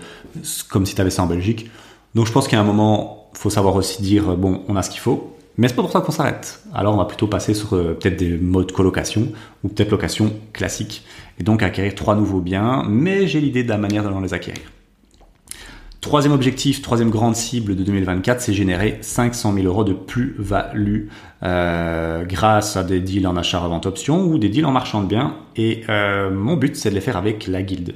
comme 0.70 0.86
si 0.86 0.96
tu 0.96 1.02
avais 1.02 1.12
ça 1.12 1.24
en 1.24 1.28
Belgique. 1.28 1.70
Donc, 2.16 2.26
je 2.26 2.32
pense 2.32 2.48
qu'à 2.48 2.60
un 2.60 2.64
moment, 2.64 3.30
faut 3.34 3.52
savoir 3.52 3.76
aussi 3.76 4.02
dire, 4.02 4.36
bon, 4.36 4.64
on 4.68 4.76
a 4.76 4.82
ce 4.82 4.90
qu'il 4.90 5.00
faut. 5.00 5.36
Mais 5.60 5.68
c'est 5.68 5.76
pas 5.76 5.82
pour 5.82 5.92
ça 5.92 6.00
qu'on 6.00 6.14
s'arrête. 6.14 6.64
Alors 6.74 6.94
on 6.94 6.98
va 6.98 7.04
plutôt 7.04 7.28
passer 7.28 7.54
sur 7.54 7.74
euh, 7.74 7.94
peut-être 8.00 8.16
des 8.16 8.38
modes 8.38 8.72
colocation 8.72 9.28
ou 9.62 9.68
peut-être 9.68 9.92
location 9.92 10.32
classique. 10.54 11.04
Et 11.38 11.44
donc 11.44 11.64
acquérir 11.64 11.96
trois 11.96 12.16
nouveaux 12.16 12.40
biens, 12.40 12.86
mais 12.88 13.28
j'ai 13.28 13.42
l'idée 13.42 13.66
de 13.66 13.70
la 13.70 13.78
manière 13.78 14.10
dont 14.10 14.22
les 14.22 14.34
acquérir. 14.34 14.62
Troisième 16.00 16.32
objectif, 16.32 16.82
troisième 16.82 17.10
grande 17.10 17.36
cible 17.36 17.76
de 17.76 17.84
2024, 17.84 18.40
c'est 18.40 18.54
générer 18.54 19.00
500 19.02 19.54
000 19.54 19.66
euros 19.68 19.84
de 19.84 19.92
plus-value 19.92 21.08
euh, 21.44 22.24
grâce 22.24 22.78
à 22.78 22.86
des 22.86 23.02
deals 23.02 23.28
en 23.28 23.36
achat-revente 23.36 23.86
option 23.86 24.24
ou 24.28 24.38
des 24.38 24.48
deals 24.48 24.66
en 24.66 24.72
marchand 24.72 25.04
de 25.04 25.08
biens. 25.08 25.36
Et 25.58 25.84
euh, 25.90 26.32
mon 26.32 26.56
but, 26.56 26.78
c'est 26.78 26.90
de 26.90 26.96
les 26.96 27.02
faire 27.02 27.18
avec 27.18 27.48
la 27.48 27.64
guilde. 27.64 27.96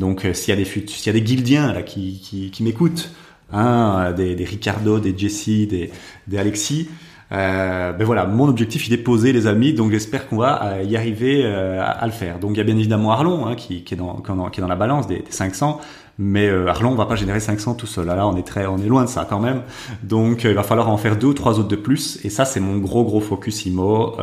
Donc 0.00 0.26
s'il 0.32 0.52
y 0.52 0.52
a 0.52 0.56
des 0.56 0.64
s'il 0.64 1.06
y 1.06 1.10
a 1.10 1.12
des 1.12 1.22
guildiens 1.22 1.72
là 1.72 1.84
qui 1.84 2.52
m'écoutent, 2.58 3.12
hein, 3.54 4.12
des, 4.12 4.34
des, 4.34 4.44
Ricardo, 4.44 4.98
des 4.98 5.16
Jesse, 5.16 5.68
des, 5.68 5.90
des 6.26 6.38
Alexis. 6.38 6.88
Euh, 7.32 7.92
ben 7.92 8.04
voilà, 8.04 8.26
mon 8.26 8.48
objectif 8.48 8.86
il 8.86 8.92
est 8.92 8.98
posé 8.98 9.32
les 9.32 9.46
amis, 9.46 9.72
donc 9.72 9.90
j'espère 9.90 10.28
qu'on 10.28 10.36
va 10.36 10.62
euh, 10.62 10.82
y 10.82 10.96
arriver 10.96 11.42
euh, 11.44 11.82
à, 11.82 12.04
le 12.06 12.12
faire. 12.12 12.38
Donc 12.38 12.52
il 12.52 12.58
y 12.58 12.60
a 12.60 12.64
bien 12.64 12.76
évidemment 12.76 13.12
Arlon 13.12 13.46
hein, 13.46 13.54
qui, 13.56 13.82
qui, 13.82 13.94
est 13.94 13.96
dans, 13.96 14.20
qui 14.20 14.60
est 14.60 14.62
dans 14.62 14.68
la 14.68 14.76
balance 14.76 15.06
des, 15.06 15.20
des 15.20 15.30
500, 15.30 15.80
mais 16.18 16.46
euh, 16.46 16.68
Arlon 16.68 16.92
on 16.92 16.94
va 16.94 17.06
pas 17.06 17.16
générer 17.16 17.40
500 17.40 17.74
tout 17.74 17.86
seul. 17.86 18.06
Là, 18.06 18.26
on 18.26 18.36
est 18.36 18.46
très, 18.46 18.66
on 18.66 18.78
est 18.78 18.86
loin 18.86 19.04
de 19.04 19.08
ça 19.08 19.26
quand 19.28 19.40
même. 19.40 19.62
Donc 20.02 20.44
euh, 20.44 20.50
il 20.50 20.54
va 20.54 20.62
falloir 20.62 20.90
en 20.90 20.96
faire 20.98 21.16
deux 21.16 21.28
ou 21.28 21.34
trois 21.34 21.58
autres 21.58 21.68
de 21.68 21.76
plus, 21.76 22.24
et 22.24 22.30
ça 22.30 22.44
c'est 22.44 22.60
mon 22.60 22.76
gros 22.76 23.04
gros 23.04 23.20
focus 23.20 23.64
IMO. 23.66 24.16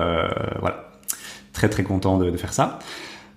voilà, 0.60 0.92
très 1.54 1.70
très 1.70 1.84
content 1.84 2.18
de, 2.18 2.30
de 2.30 2.38
faire 2.38 2.54
ça. 2.54 2.80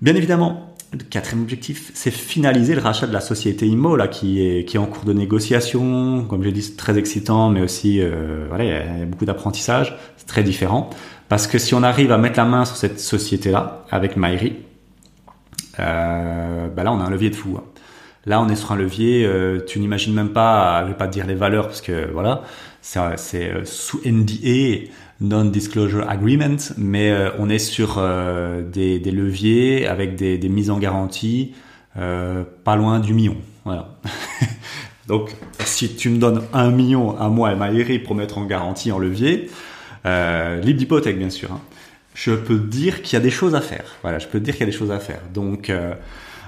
Bien 0.02 0.14
évidemment, 0.14 0.73
quatrième 1.02 1.42
objectif, 1.42 1.90
c'est 1.94 2.10
finaliser 2.10 2.74
le 2.74 2.80
rachat 2.80 3.06
de 3.06 3.12
la 3.12 3.20
société 3.20 3.66
IMO 3.66 3.96
là, 3.96 4.08
qui 4.08 4.46
est, 4.46 4.64
qui 4.64 4.76
est 4.76 4.80
en 4.80 4.86
cours 4.86 5.04
de 5.04 5.12
négociation. 5.12 6.24
Comme 6.24 6.42
j'ai 6.42 6.52
dit, 6.52 6.62
c'est 6.62 6.76
très 6.76 6.96
excitant, 6.98 7.50
mais 7.50 7.60
aussi 7.60 8.00
euh, 8.00 8.46
voilà, 8.48 8.64
il 8.64 8.70
y 8.70 9.02
a 9.02 9.06
beaucoup 9.06 9.24
d'apprentissage. 9.24 9.96
C'est 10.16 10.26
très 10.26 10.42
différent. 10.42 10.90
Parce 11.28 11.46
que 11.46 11.58
si 11.58 11.74
on 11.74 11.82
arrive 11.82 12.12
à 12.12 12.18
mettre 12.18 12.38
la 12.38 12.44
main 12.44 12.64
sur 12.64 12.76
cette 12.76 13.00
société-là, 13.00 13.84
avec 13.90 14.16
Maïri, 14.16 14.56
euh, 15.80 16.68
bah 16.68 16.82
là, 16.82 16.92
on 16.92 17.00
a 17.00 17.04
un 17.04 17.10
levier 17.10 17.30
de 17.30 17.36
fou. 17.36 17.56
Hein. 17.58 17.64
Là, 18.26 18.40
on 18.40 18.48
est 18.48 18.56
sur 18.56 18.72
un 18.72 18.76
levier, 18.76 19.26
euh, 19.26 19.60
tu 19.66 19.80
n'imagines 19.80 20.14
même 20.14 20.30
pas, 20.30 20.82
je 20.82 20.88
vais 20.88 20.96
pas 20.96 21.06
te 21.06 21.12
dire 21.12 21.26
les 21.26 21.34
valeurs, 21.34 21.66
parce 21.66 21.82
que 21.82 22.10
voilà, 22.10 22.42
c'est 22.80 23.50
euh, 23.50 23.64
sous 23.64 24.00
NDA, 24.04 24.88
non-disclosure 25.20 26.08
agreement, 26.08 26.56
mais 26.76 27.10
euh, 27.10 27.30
on 27.38 27.48
est 27.48 27.58
sur 27.58 27.96
euh, 27.98 28.62
des, 28.62 28.98
leviers 28.98 29.86
avec 29.86 30.16
des, 30.16 30.48
mises 30.48 30.70
en 30.70 30.78
garantie 30.78 31.54
euh, 31.96 32.44
pas 32.64 32.76
loin 32.76 33.00
du 33.00 33.14
million. 33.14 33.36
Voilà. 33.64 33.94
Donc, 35.06 35.30
si 35.60 35.94
tu 35.94 36.08
me 36.08 36.18
donnes 36.18 36.42
un 36.52 36.70
million 36.70 37.16
à 37.18 37.28
moi 37.28 37.52
et 37.52 37.56
Maïri 37.56 37.98
pour 37.98 38.14
mettre 38.14 38.38
en 38.38 38.44
garantie 38.46 38.90
en 38.90 38.98
levier, 38.98 39.50
libre 40.04 40.78
d'hypothèque 40.78 41.18
bien 41.18 41.30
sûr, 41.30 41.52
hein, 41.52 41.60
je 42.14 42.32
peux 42.32 42.58
te 42.58 42.66
dire 42.66 43.02
qu'il 43.02 43.14
y 43.14 43.16
a 43.16 43.22
des 43.22 43.30
choses 43.30 43.54
à 43.54 43.60
faire. 43.60 43.84
Voilà, 44.02 44.18
je 44.18 44.26
peux 44.26 44.40
dire 44.40 44.54
qu'il 44.54 44.66
y 44.66 44.68
a 44.68 44.72
des 44.72 44.76
choses 44.76 44.90
à 44.90 45.00
faire. 45.00 45.20
Donc, 45.34 45.70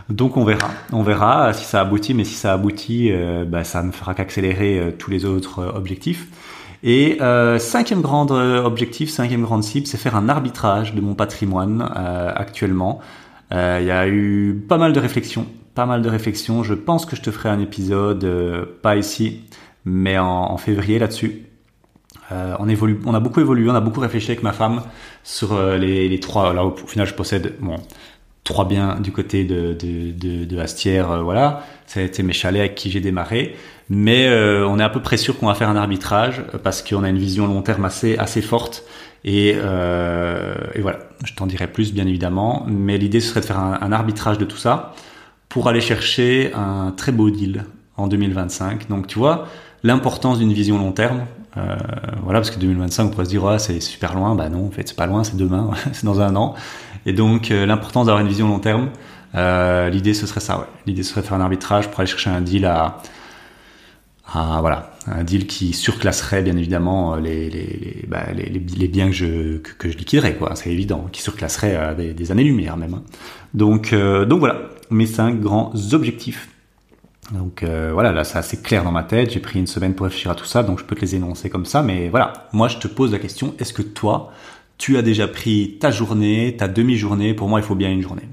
donc 0.08 0.38
on 0.38 0.44
verra, 0.44 0.70
on 0.90 1.02
verra 1.02 1.52
si 1.52 1.66
ça 1.66 1.82
aboutit, 1.82 2.14
mais 2.14 2.24
si 2.24 2.34
ça 2.34 2.54
aboutit, 2.54 3.12
bah, 3.46 3.62
ça 3.62 3.82
ne 3.82 3.92
fera 3.92 4.14
qu'accélérer 4.14 4.94
tous 4.98 5.10
les 5.10 5.26
autres 5.26 5.72
objectifs. 5.74 6.26
Et 6.82 7.18
euh, 7.20 7.58
cinquième 7.58 8.00
grand 8.00 8.30
euh, 8.30 8.62
objectif, 8.62 9.10
cinquième 9.10 9.42
grande 9.42 9.64
cible, 9.64 9.86
c'est 9.86 9.96
faire 9.96 10.16
un 10.16 10.28
arbitrage 10.28 10.94
de 10.94 11.00
mon 11.00 11.14
patrimoine 11.14 11.90
euh, 11.96 12.32
actuellement. 12.34 13.00
Euh, 13.52 13.78
il 13.80 13.86
y 13.86 13.90
a 13.90 14.08
eu 14.08 14.64
pas 14.68 14.78
mal 14.78 14.92
de 14.92 15.00
réflexions, 15.00 15.46
pas 15.74 15.86
mal 15.86 16.02
de 16.02 16.08
réflexions. 16.08 16.62
Je 16.62 16.74
pense 16.74 17.06
que 17.06 17.16
je 17.16 17.22
te 17.22 17.30
ferai 17.30 17.48
un 17.48 17.60
épisode, 17.60 18.24
euh, 18.24 18.64
pas 18.82 18.96
ici, 18.96 19.42
mais 19.84 20.18
en, 20.18 20.56
février 20.58 20.98
là-dessus. 20.98 21.42
on 22.30 22.68
évolue, 22.68 23.00
on 23.06 23.14
a 23.14 23.20
beaucoup 23.20 23.40
évolué, 23.40 23.70
on 23.70 23.74
a 23.74 23.80
beaucoup 23.80 24.00
réfléchi 24.00 24.32
avec 24.32 24.42
ma 24.42 24.52
femme 24.52 24.82
sur 25.22 25.56
les, 25.78 26.18
trois. 26.20 26.52
Là, 26.52 26.64
au, 26.64 26.70
au 26.70 26.86
final, 26.86 27.06
je 27.06 27.14
possède 27.14 27.54
bon, 27.60 27.76
trois 28.42 28.66
biens 28.66 28.98
du 29.00 29.12
côté 29.12 29.44
de, 29.44 29.74
de, 29.74 30.10
de, 30.10 30.44
de 30.44 30.58
Astière, 30.58 31.22
voilà. 31.22 31.62
Ça 31.86 32.00
a 32.00 32.02
été 32.02 32.24
mes 32.24 32.32
chalets 32.32 32.60
avec 32.60 32.74
qui 32.74 32.90
j'ai 32.90 33.00
démarré. 33.00 33.54
Mais 33.88 34.26
euh, 34.26 34.66
on 34.66 34.78
est 34.78 34.82
à 34.82 34.88
peu 34.88 35.00
près 35.00 35.16
sûr 35.16 35.38
qu'on 35.38 35.46
va 35.46 35.54
faire 35.54 35.68
un 35.68 35.76
arbitrage 35.76 36.42
parce 36.62 36.82
qu'on 36.82 37.04
a 37.04 37.08
une 37.08 37.18
vision 37.18 37.46
long 37.46 37.62
terme 37.62 37.84
assez 37.84 38.16
assez 38.18 38.42
forte. 38.42 38.84
Et, 39.24 39.54
euh, 39.56 40.54
et 40.74 40.80
voilà, 40.80 40.98
je 41.24 41.34
t'en 41.34 41.46
dirai 41.46 41.66
plus 41.66 41.92
bien 41.92 42.06
évidemment. 42.06 42.64
Mais 42.68 42.98
l'idée 42.98 43.20
ce 43.20 43.30
serait 43.30 43.40
de 43.40 43.46
faire 43.46 43.58
un, 43.58 43.92
arbitrage 43.92 44.38
de 44.38 44.44
tout 44.44 44.56
ça 44.56 44.94
pour 45.48 45.68
aller 45.68 45.80
chercher 45.80 46.52
un 46.54 46.92
très 46.96 47.12
beau 47.12 47.30
deal 47.30 47.64
en 47.96 48.08
2025. 48.08 48.88
Donc 48.88 49.06
tu 49.06 49.18
vois 49.18 49.46
l'importance 49.82 50.38
d'une 50.38 50.52
vision 50.52 50.78
long 50.78 50.92
terme. 50.92 51.22
Euh, 51.56 51.76
voilà, 52.22 52.40
parce 52.40 52.50
que 52.50 52.58
2025, 52.58 53.04
on 53.04 53.08
pourrait 53.08 53.24
se 53.24 53.30
dire 53.30 53.44
ouais, 53.44 53.58
c'est 53.58 53.80
super 53.80 54.14
loin. 54.14 54.34
Bah 54.34 54.48
non, 54.48 54.66
en 54.66 54.70
fait, 54.70 54.88
c'est 54.88 54.96
pas 54.96 55.06
loin, 55.06 55.24
c'est 55.24 55.36
demain, 55.36 55.70
c'est 55.92 56.04
dans 56.04 56.20
un 56.20 56.36
an. 56.36 56.54
Et 57.06 57.12
donc 57.12 57.50
euh, 57.50 57.66
l'importance 57.66 58.06
d'avoir 58.06 58.20
une 58.20 58.28
vision 58.28 58.48
long 58.48 58.58
terme. 58.58 58.90
Euh, 59.34 59.88
l'idée 59.90 60.14
ce 60.14 60.26
serait 60.26 60.40
ça. 60.40 60.58
Ouais. 60.58 60.64
L'idée 60.86 61.02
ce 61.02 61.10
serait 61.10 61.22
de 61.22 61.26
faire 61.26 61.36
un 61.36 61.40
arbitrage 61.40 61.88
pour 61.90 62.00
aller 62.00 62.08
chercher 62.08 62.30
un 62.30 62.40
deal 62.40 62.64
à 62.66 62.98
à 64.32 64.58
voilà 64.60 64.92
un 65.06 65.24
deal 65.24 65.46
qui 65.46 65.72
surclasserait 65.72 66.42
bien 66.42 66.56
évidemment 66.56 67.16
les 67.16 67.48
les, 67.48 67.66
les, 67.66 68.04
bah, 68.08 68.26
les, 68.34 68.48
les 68.48 68.88
biens 68.88 69.06
que 69.06 69.14
je 69.14 69.58
que, 69.58 69.90
je 69.90 69.96
liquiderais 69.96 70.34
quoi. 70.34 70.54
C'est 70.56 70.70
évident 70.70 71.08
qui 71.12 71.22
surclasserait 71.22 71.94
des, 71.96 72.12
des 72.12 72.32
années 72.32 72.44
lumière 72.44 72.76
même 72.76 72.94
hein. 72.94 73.02
donc 73.54 73.94
donc 73.94 74.38
voilà 74.40 74.62
mes 74.90 75.06
cinq 75.06 75.40
grands 75.40 75.72
objectifs. 75.92 76.48
Donc 77.32 77.64
euh, 77.64 77.90
voilà, 77.92 78.12
là 78.12 78.22
c'est 78.22 78.38
assez 78.38 78.62
clair 78.62 78.84
dans 78.84 78.92
ma 78.92 79.02
tête, 79.02 79.32
j'ai 79.32 79.40
pris 79.40 79.58
une 79.58 79.66
semaine 79.66 79.94
pour 79.94 80.04
réfléchir 80.04 80.30
à 80.30 80.36
tout 80.36 80.44
ça, 80.44 80.62
donc 80.62 80.78
je 80.78 80.84
peux 80.84 80.94
te 80.94 81.00
les 81.00 81.16
énoncer 81.16 81.50
comme 81.50 81.66
ça, 81.66 81.82
mais 81.82 82.08
voilà, 82.08 82.48
moi 82.52 82.68
je 82.68 82.78
te 82.78 82.86
pose 82.86 83.10
la 83.10 83.18
question, 83.18 83.52
est-ce 83.58 83.72
que 83.72 83.82
toi, 83.82 84.32
tu 84.78 84.96
as 84.96 85.02
déjà 85.02 85.26
pris 85.26 85.76
ta 85.80 85.90
journée, 85.90 86.54
ta 86.56 86.68
demi-journée, 86.68 87.34
pour 87.34 87.48
moi 87.48 87.58
il 87.58 87.64
faut 87.64 87.74
bien 87.74 87.90
une 87.90 88.00
journée. 88.00 88.28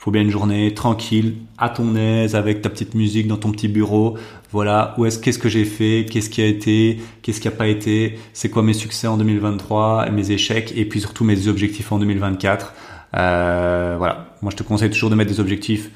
Faut 0.00 0.10
bien 0.10 0.22
une 0.22 0.30
journée 0.30 0.72
tranquille, 0.72 1.34
à 1.58 1.68
ton 1.68 1.94
aise, 1.94 2.34
avec 2.34 2.62
ta 2.62 2.70
petite 2.70 2.94
musique 2.94 3.28
dans 3.28 3.36
ton 3.36 3.52
petit 3.52 3.68
bureau. 3.68 4.16
Voilà, 4.50 4.94
où 4.96 5.04
est-ce 5.04 5.18
qu'est-ce 5.18 5.38
que 5.38 5.50
j'ai 5.50 5.66
fait, 5.66 6.06
qu'est-ce 6.10 6.30
qui 6.30 6.40
a 6.40 6.46
été, 6.46 6.98
qu'est-ce 7.20 7.38
qui 7.38 7.48
a 7.48 7.50
pas 7.50 7.66
été, 7.66 8.18
c'est 8.32 8.48
quoi 8.48 8.62
mes 8.62 8.72
succès 8.72 9.06
en 9.06 9.18
2023, 9.18 10.08
mes 10.08 10.30
échecs, 10.30 10.72
et 10.74 10.86
puis 10.86 11.02
surtout 11.02 11.24
mes 11.24 11.48
objectifs 11.48 11.92
en 11.92 11.98
2024. 11.98 12.72
Euh, 13.14 13.96
voilà, 13.98 14.34
moi 14.40 14.50
je 14.50 14.56
te 14.56 14.62
conseille 14.62 14.88
toujours 14.88 15.10
de 15.10 15.16
mettre 15.16 15.30
des 15.30 15.40
objectifs 15.40 15.90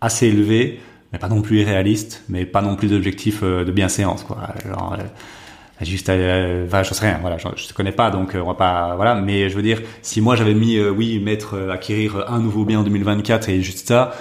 assez 0.00 0.26
élevés 0.26 0.80
mais 1.12 1.18
pas 1.18 1.28
non 1.28 1.42
plus 1.42 1.60
irréaliste, 1.60 2.24
mais 2.28 2.44
pas 2.44 2.62
non 2.62 2.76
plus 2.76 2.88
d'objectif 2.88 3.40
euh, 3.42 3.64
de 3.64 3.72
bienséance, 3.72 4.24
quoi. 4.24 4.38
Euh, 4.66 4.96
juste, 5.82 6.08
euh, 6.08 6.66
je 6.82 6.94
sais 6.94 7.06
rien, 7.06 7.18
voilà, 7.20 7.36
je, 7.38 7.66
te 7.66 7.72
connais 7.72 7.92
pas, 7.92 8.10
donc 8.10 8.34
euh, 8.34 8.40
on 8.40 8.46
va 8.46 8.54
pas, 8.54 8.94
voilà. 8.96 9.14
Mais 9.14 9.50
je 9.50 9.56
veux 9.56 9.62
dire, 9.62 9.82
si 10.02 10.20
moi 10.20 10.36
j'avais 10.36 10.54
mis, 10.54 10.80
oui, 10.80 11.18
mettre, 11.18 11.70
acquérir 11.70 12.24
un 12.28 12.38
nouveau 12.38 12.64
bien 12.64 12.80
en 12.80 12.82
2024 12.82 13.48
et 13.48 13.62
juste 13.62 13.88
ça, 13.88 14.12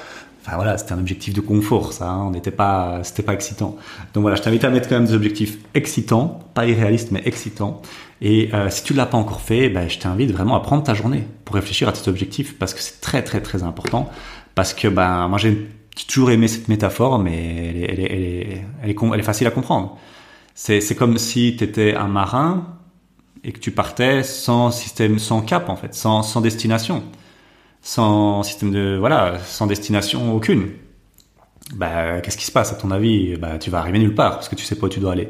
enfin 0.46 0.58
voilà, 0.58 0.78
c'était 0.78 0.94
un 0.94 1.00
objectif 1.00 1.34
de 1.34 1.42
confort, 1.42 1.94
ça. 1.94 2.10
Hein, 2.10 2.26
on 2.28 2.32
n'était 2.32 2.52
pas, 2.52 3.00
c'était 3.04 3.24
pas 3.24 3.34
excitant. 3.34 3.78
Donc 4.14 4.22
voilà, 4.22 4.36
je 4.36 4.42
t'invite 4.42 4.64
à 4.64 4.70
mettre 4.70 4.88
quand 4.88 4.96
même 4.96 5.06
des 5.06 5.14
objectifs 5.14 5.58
excitants, 5.74 6.40
pas 6.54 6.68
irréalistes, 6.68 7.12
mais 7.12 7.22
excitants. 7.26 7.82
Et 8.22 8.50
euh, 8.54 8.70
si 8.70 8.84
tu 8.84 8.94
l'as 8.94 9.06
pas 9.06 9.18
encore 9.18 9.42
fait, 9.42 9.70
ben, 9.70 9.90
je 9.90 9.98
t'invite 9.98 10.32
vraiment 10.32 10.56
à 10.56 10.60
prendre 10.60 10.84
ta 10.84 10.94
journée 10.94 11.24
pour 11.44 11.56
réfléchir 11.56 11.88
à 11.90 11.92
tes 11.92 12.08
objectifs 12.10 12.58
parce 12.58 12.74
que 12.74 12.80
c'est 12.80 13.02
très 13.02 13.24
très 13.24 13.42
très 13.42 13.64
important. 13.64 14.10
Parce 14.54 14.74
que 14.74 14.88
ben 14.88 15.28
moi 15.28 15.38
j'ai 15.38 15.68
toujours 16.08 16.32
aimé 16.32 16.48
cette 16.48 16.68
métaphore, 16.70 17.20
mais 17.20 17.74
elle 17.74 17.78
est, 17.78 17.92
elle 17.92 18.00
est, 18.00 18.64
elle 18.84 18.90
est, 18.90 18.96
elle 19.14 19.20
est 19.20 19.24
facile 19.24 19.48
à 19.48 19.52
comprendre. 19.52 19.98
C'est, 20.56 20.96
comme 20.96 21.18
si 21.18 21.56
tu 21.58 21.66
étais 21.66 21.96
un 21.96 22.08
marin 22.08 22.66
et 23.44 23.52
que 23.52 23.60
tu 23.60 23.72
partais 23.72 24.24
sans 24.24 24.72
système, 24.72 25.20
sans 25.20 25.42
cap 25.42 25.70
en 25.70 25.76
fait, 25.76 25.94
sans, 25.94 26.24
sans 26.24 26.40
destination, 26.40 27.04
sans 27.82 28.42
système 28.42 28.72
de 28.72 28.96
voilà, 28.98 29.38
sans 29.46 29.68
destination 29.68 30.34
aucune. 30.34 30.70
Bah, 31.76 32.22
qu'est-ce 32.22 32.38
qui 32.38 32.46
se 32.46 32.52
passe 32.54 32.72
à 32.72 32.76
ton 32.76 32.90
avis? 32.92 33.36
Bah, 33.36 33.58
tu 33.60 33.70
vas 33.70 33.80
arriver 33.80 34.00
nulle 34.00 34.16
part 34.16 34.36
parce 34.36 34.48
que 34.48 34.56
tu 34.56 34.64
sais 34.64 34.76
pas 34.76 34.88
où 34.88 34.90
tu 34.90 35.02
dois 35.02 35.12
aller. 35.12 35.30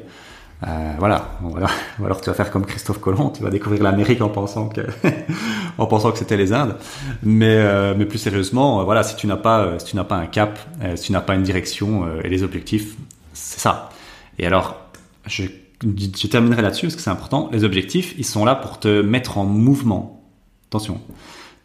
Euh, 0.65 0.93
voilà. 0.99 1.37
Ou 1.99 2.05
alors 2.05 2.21
tu 2.21 2.29
vas 2.29 2.35
faire 2.35 2.51
comme 2.51 2.65
Christophe 2.65 2.99
Colomb, 2.99 3.31
tu 3.31 3.43
vas 3.43 3.49
découvrir 3.49 3.83
l'Amérique 3.83 4.21
en 4.21 4.29
pensant 4.29 4.69
que 4.69 4.81
en 5.77 5.87
pensant 5.87 6.11
que 6.11 6.19
c'était 6.19 6.37
les 6.37 6.53
Indes. 6.53 6.77
Mais 7.23 7.57
euh, 7.57 7.95
mais 7.97 8.05
plus 8.05 8.19
sérieusement, 8.19 8.79
euh, 8.79 8.83
voilà, 8.83 9.03
si 9.03 9.15
tu 9.15 9.25
n'as 9.27 9.37
pas 9.37 9.61
euh, 9.61 9.79
si 9.79 9.87
tu 9.87 9.95
n'as 9.95 10.03
pas 10.03 10.15
un 10.15 10.27
cap, 10.27 10.59
si 10.95 11.07
tu 11.07 11.11
n'as 11.11 11.21
pas 11.21 11.35
une 11.35 11.43
direction 11.43 12.05
et 12.23 12.29
les 12.29 12.43
objectifs, 12.43 12.95
c'est 13.33 13.59
ça. 13.59 13.89
Et 14.37 14.45
alors, 14.45 14.84
je, 15.27 15.43
je 15.83 16.27
terminerai 16.27 16.61
là-dessus 16.61 16.87
parce 16.87 16.95
que 16.95 17.01
c'est 17.01 17.09
important. 17.09 17.49
Les 17.51 17.63
objectifs, 17.63 18.15
ils 18.17 18.25
sont 18.25 18.45
là 18.45 18.55
pour 18.55 18.79
te 18.79 19.01
mettre 19.01 19.37
en 19.37 19.45
mouvement. 19.45 20.23
Attention, 20.69 20.99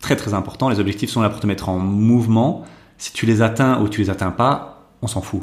très 0.00 0.16
très 0.16 0.34
important. 0.34 0.68
Les 0.68 0.80
objectifs 0.80 1.10
sont 1.10 1.22
là 1.22 1.30
pour 1.30 1.40
te 1.40 1.46
mettre 1.46 1.68
en 1.68 1.78
mouvement. 1.78 2.64
Si 2.98 3.12
tu 3.12 3.26
les 3.26 3.42
atteins 3.42 3.80
ou 3.80 3.88
tu 3.88 4.00
les 4.00 4.10
atteins 4.10 4.30
pas, 4.30 4.90
on 5.02 5.06
s'en 5.06 5.22
fout. 5.22 5.42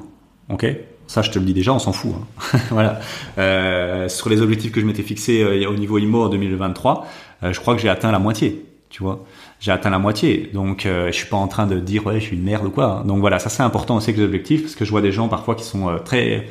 Ok? 0.50 0.66
Ça, 1.08 1.22
je 1.22 1.32
te 1.32 1.40
le 1.40 1.46
dis 1.46 1.54
déjà, 1.54 1.74
on 1.74 1.80
s'en 1.80 1.94
fout. 1.94 2.14
Hein. 2.14 2.60
voilà. 2.70 3.00
Euh, 3.38 4.10
sur 4.10 4.30
les 4.30 4.42
objectifs 4.42 4.72
que 4.72 4.82
je 4.82 4.86
m'étais 4.86 5.04
fixés 5.04 5.42
euh, 5.42 5.70
au 5.70 5.76
niveau 5.76 5.98
IMO 5.98 6.24
en 6.24 6.30
2023, 6.30 7.08
euh, 7.44 7.54
je 7.54 7.60
crois 7.60 7.76
que 7.76 7.82
j'ai 7.82 7.90
atteint 7.90 8.12
la 8.12 8.20
moitié. 8.20 8.66
Tu 8.90 9.04
vois, 9.04 9.26
j'ai 9.60 9.72
atteint 9.72 9.90
la 9.90 10.00
moitié. 10.00 10.50
Donc, 10.54 10.86
euh, 10.86 11.08
je 11.08 11.12
suis 11.12 11.28
pas 11.28 11.38
en 11.38 11.48
train 11.48 11.68
de 11.68 11.80
dire 11.80 12.06
ouais, 12.06 12.20
je 12.20 12.26
suis 12.26 12.38
une 12.38 12.44
merde 12.44 12.66
ou 12.66 12.70
quoi. 12.70 13.04
Donc 13.06 13.20
voilà, 13.20 13.40
ça 13.40 13.50
c'est 13.50 13.64
important 13.64 13.98
aussi 13.98 14.14
que 14.14 14.20
les 14.20 14.26
objectifs, 14.26 14.62
parce 14.62 14.76
que 14.76 14.86
je 14.86 14.92
vois 14.92 15.02
des 15.02 15.12
gens 15.12 15.28
parfois 15.28 15.56
qui 15.56 15.64
sont 15.66 15.90
euh, 15.90 15.98
très 15.98 16.48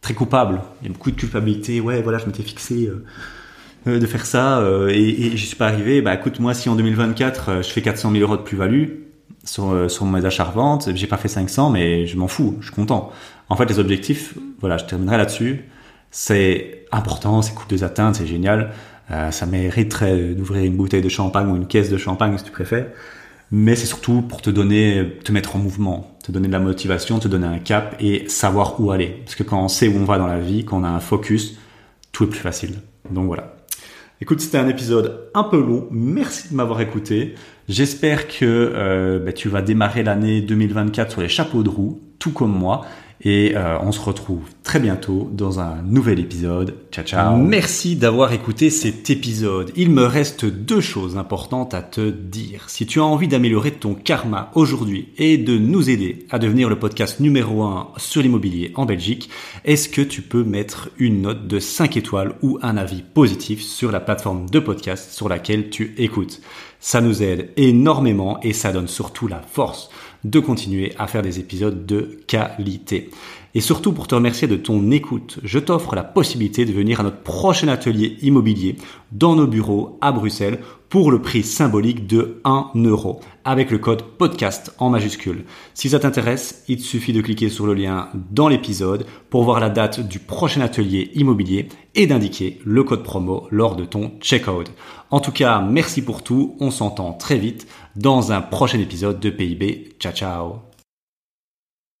très 0.00 0.14
coupables. 0.14 0.60
Il 0.82 0.88
y 0.88 0.90
a 0.90 0.92
beaucoup 0.92 1.10
de 1.10 1.16
culpabilité. 1.16 1.80
Ouais, 1.80 2.02
voilà, 2.02 2.18
je 2.18 2.26
m'étais 2.26 2.42
fixé 2.42 2.90
de 3.86 4.06
faire 4.06 4.26
ça 4.26 4.62
et, 4.90 5.26
et 5.26 5.36
je 5.36 5.46
suis 5.46 5.56
pas 5.56 5.68
arrivé. 5.68 6.02
Bah 6.02 6.14
écoute, 6.14 6.40
moi, 6.40 6.54
si 6.54 6.68
en 6.68 6.76
2024 6.76 7.62
je 7.62 7.68
fais 7.68 7.80
400 7.82 8.12
000 8.12 8.22
euros 8.22 8.36
de 8.36 8.42
plus-value, 8.42 8.88
sur, 9.44 9.90
sur 9.90 10.04
mes 10.06 10.24
achats 10.24 10.44
reventes. 10.44 10.90
J'ai 10.94 11.06
pas 11.06 11.16
fait 11.16 11.28
500, 11.28 11.70
mais 11.70 12.06
je 12.06 12.16
m'en 12.16 12.28
fous, 12.28 12.56
je 12.60 12.66
suis 12.66 12.74
content. 12.74 13.10
En 13.48 13.56
fait, 13.56 13.64
les 13.66 13.78
objectifs, 13.78 14.34
voilà, 14.60 14.76
je 14.76 14.84
terminerai 14.84 15.16
là-dessus. 15.16 15.64
C'est 16.10 16.84
important, 16.92 17.42
c'est 17.42 17.54
cool 17.54 17.66
de 17.68 17.76
c'est 17.76 18.26
génial. 18.26 18.72
Euh, 19.10 19.30
ça 19.30 19.46
mériterait 19.46 20.34
d'ouvrir 20.34 20.64
une 20.64 20.76
bouteille 20.76 21.02
de 21.02 21.08
champagne 21.08 21.50
ou 21.50 21.56
une 21.56 21.66
caisse 21.66 21.90
de 21.90 21.96
champagne 21.96 22.36
si 22.36 22.44
tu 22.44 22.50
préfères. 22.50 22.88
Mais 23.50 23.76
c'est 23.76 23.86
surtout 23.86 24.22
pour 24.22 24.42
te 24.42 24.50
donner, 24.50 25.18
te 25.24 25.32
mettre 25.32 25.56
en 25.56 25.58
mouvement, 25.58 26.18
te 26.22 26.30
donner 26.32 26.48
de 26.48 26.52
la 26.52 26.60
motivation, 26.60 27.18
te 27.18 27.28
donner 27.28 27.46
un 27.46 27.58
cap 27.58 27.96
et 28.00 28.28
savoir 28.28 28.78
où 28.80 28.90
aller. 28.90 29.22
Parce 29.24 29.36
que 29.36 29.42
quand 29.42 29.62
on 29.62 29.68
sait 29.68 29.88
où 29.88 29.96
on 29.96 30.04
va 30.04 30.18
dans 30.18 30.26
la 30.26 30.38
vie, 30.38 30.64
quand 30.64 30.80
on 30.80 30.84
a 30.84 30.88
un 30.88 31.00
focus, 31.00 31.58
tout 32.12 32.24
est 32.24 32.28
plus 32.28 32.40
facile. 32.40 32.76
Donc 33.10 33.26
voilà. 33.26 33.56
Écoute, 34.20 34.40
c'était 34.40 34.58
un 34.58 34.68
épisode 34.68 35.30
un 35.32 35.44
peu 35.44 35.60
long. 35.60 35.86
Merci 35.90 36.50
de 36.50 36.54
m'avoir 36.54 36.80
écouté. 36.80 37.36
J'espère 37.68 38.26
que 38.26 38.42
euh, 38.42 39.20
bah, 39.20 39.32
tu 39.32 39.48
vas 39.48 39.62
démarrer 39.62 40.02
l'année 40.02 40.40
2024 40.40 41.12
sur 41.12 41.20
les 41.20 41.28
chapeaux 41.28 41.62
de 41.62 41.68
roue, 41.68 42.00
tout 42.18 42.32
comme 42.32 42.52
moi. 42.52 42.84
Et 43.20 43.56
euh, 43.56 43.78
on 43.80 43.90
se 43.90 44.00
retrouve 44.00 44.42
très 44.62 44.78
bientôt 44.78 45.28
dans 45.32 45.58
un 45.58 45.82
nouvel 45.82 46.20
épisode. 46.20 46.76
Ciao 46.92 47.04
ciao. 47.04 47.36
Merci 47.36 47.96
d'avoir 47.96 48.32
écouté 48.32 48.70
cet 48.70 49.10
épisode. 49.10 49.72
Il 49.74 49.90
me 49.90 50.04
reste 50.04 50.44
deux 50.44 50.80
choses 50.80 51.16
importantes 51.16 51.74
à 51.74 51.82
te 51.82 52.10
dire. 52.10 52.70
Si 52.70 52.86
tu 52.86 53.00
as 53.00 53.04
envie 53.04 53.26
d'améliorer 53.26 53.72
ton 53.72 53.94
karma 53.94 54.52
aujourd'hui 54.54 55.08
et 55.18 55.36
de 55.36 55.58
nous 55.58 55.90
aider 55.90 56.26
à 56.30 56.38
devenir 56.38 56.68
le 56.68 56.78
podcast 56.78 57.18
numéro 57.18 57.64
1 57.64 57.88
sur 57.96 58.22
l'immobilier 58.22 58.72
en 58.76 58.86
Belgique, 58.86 59.30
est-ce 59.64 59.88
que 59.88 60.02
tu 60.02 60.22
peux 60.22 60.44
mettre 60.44 60.90
une 60.98 61.22
note 61.22 61.48
de 61.48 61.58
5 61.58 61.96
étoiles 61.96 62.34
ou 62.42 62.58
un 62.62 62.76
avis 62.76 63.02
positif 63.02 63.62
sur 63.62 63.90
la 63.90 64.00
plateforme 64.00 64.48
de 64.48 64.60
podcast 64.60 65.12
sur 65.12 65.28
laquelle 65.28 65.70
tu 65.70 65.94
écoutes? 65.98 66.40
Ça 66.80 67.00
nous 67.00 67.24
aide 67.24 67.50
énormément 67.56 68.38
et 68.42 68.52
ça 68.52 68.70
donne 68.70 68.86
surtout 68.86 69.26
la 69.26 69.42
force 69.42 69.90
de 70.24 70.40
continuer 70.40 70.92
à 70.98 71.06
faire 71.06 71.22
des 71.22 71.38
épisodes 71.38 71.86
de 71.86 72.20
qualité. 72.26 73.10
Et 73.54 73.60
surtout 73.60 73.92
pour 73.92 74.06
te 74.06 74.14
remercier 74.14 74.46
de 74.46 74.56
ton 74.56 74.90
écoute, 74.90 75.38
je 75.42 75.58
t'offre 75.58 75.94
la 75.94 76.04
possibilité 76.04 76.64
de 76.64 76.72
venir 76.72 77.00
à 77.00 77.02
notre 77.02 77.22
prochain 77.22 77.68
atelier 77.68 78.16
immobilier 78.22 78.76
dans 79.12 79.34
nos 79.34 79.46
bureaux 79.46 79.98
à 80.00 80.12
Bruxelles 80.12 80.60
pour 80.88 81.10
le 81.10 81.20
prix 81.20 81.42
symbolique 81.42 82.06
de 82.06 82.40
1 82.44 82.70
euro 82.84 83.20
avec 83.44 83.70
le 83.70 83.78
code 83.78 84.02
podcast 84.02 84.74
en 84.78 84.90
majuscule. 84.90 85.44
Si 85.74 85.90
ça 85.90 85.98
t'intéresse, 85.98 86.64
il 86.68 86.76
te 86.78 86.82
suffit 86.82 87.12
de 87.12 87.20
cliquer 87.20 87.48
sur 87.48 87.66
le 87.66 87.74
lien 87.74 88.08
dans 88.30 88.48
l'épisode 88.48 89.06
pour 89.30 89.44
voir 89.44 89.60
la 89.60 89.70
date 89.70 90.06
du 90.06 90.18
prochain 90.18 90.60
atelier 90.60 91.10
immobilier 91.14 91.68
et 91.94 92.06
d'indiquer 92.06 92.60
le 92.64 92.84
code 92.84 93.02
promo 93.02 93.46
lors 93.50 93.76
de 93.76 93.84
ton 93.84 94.12
checkout. 94.20 94.70
En 95.10 95.20
tout 95.20 95.32
cas, 95.32 95.60
merci 95.60 96.02
pour 96.02 96.22
tout, 96.22 96.56
on 96.60 96.70
s'entend 96.70 97.12
très 97.12 97.38
vite 97.38 97.66
dans 97.96 98.32
un 98.32 98.40
prochain 98.40 98.78
épisode 98.78 99.20
de 99.20 99.30
PIB. 99.30 99.96
Ciao 99.98 100.12
ciao 100.12 100.67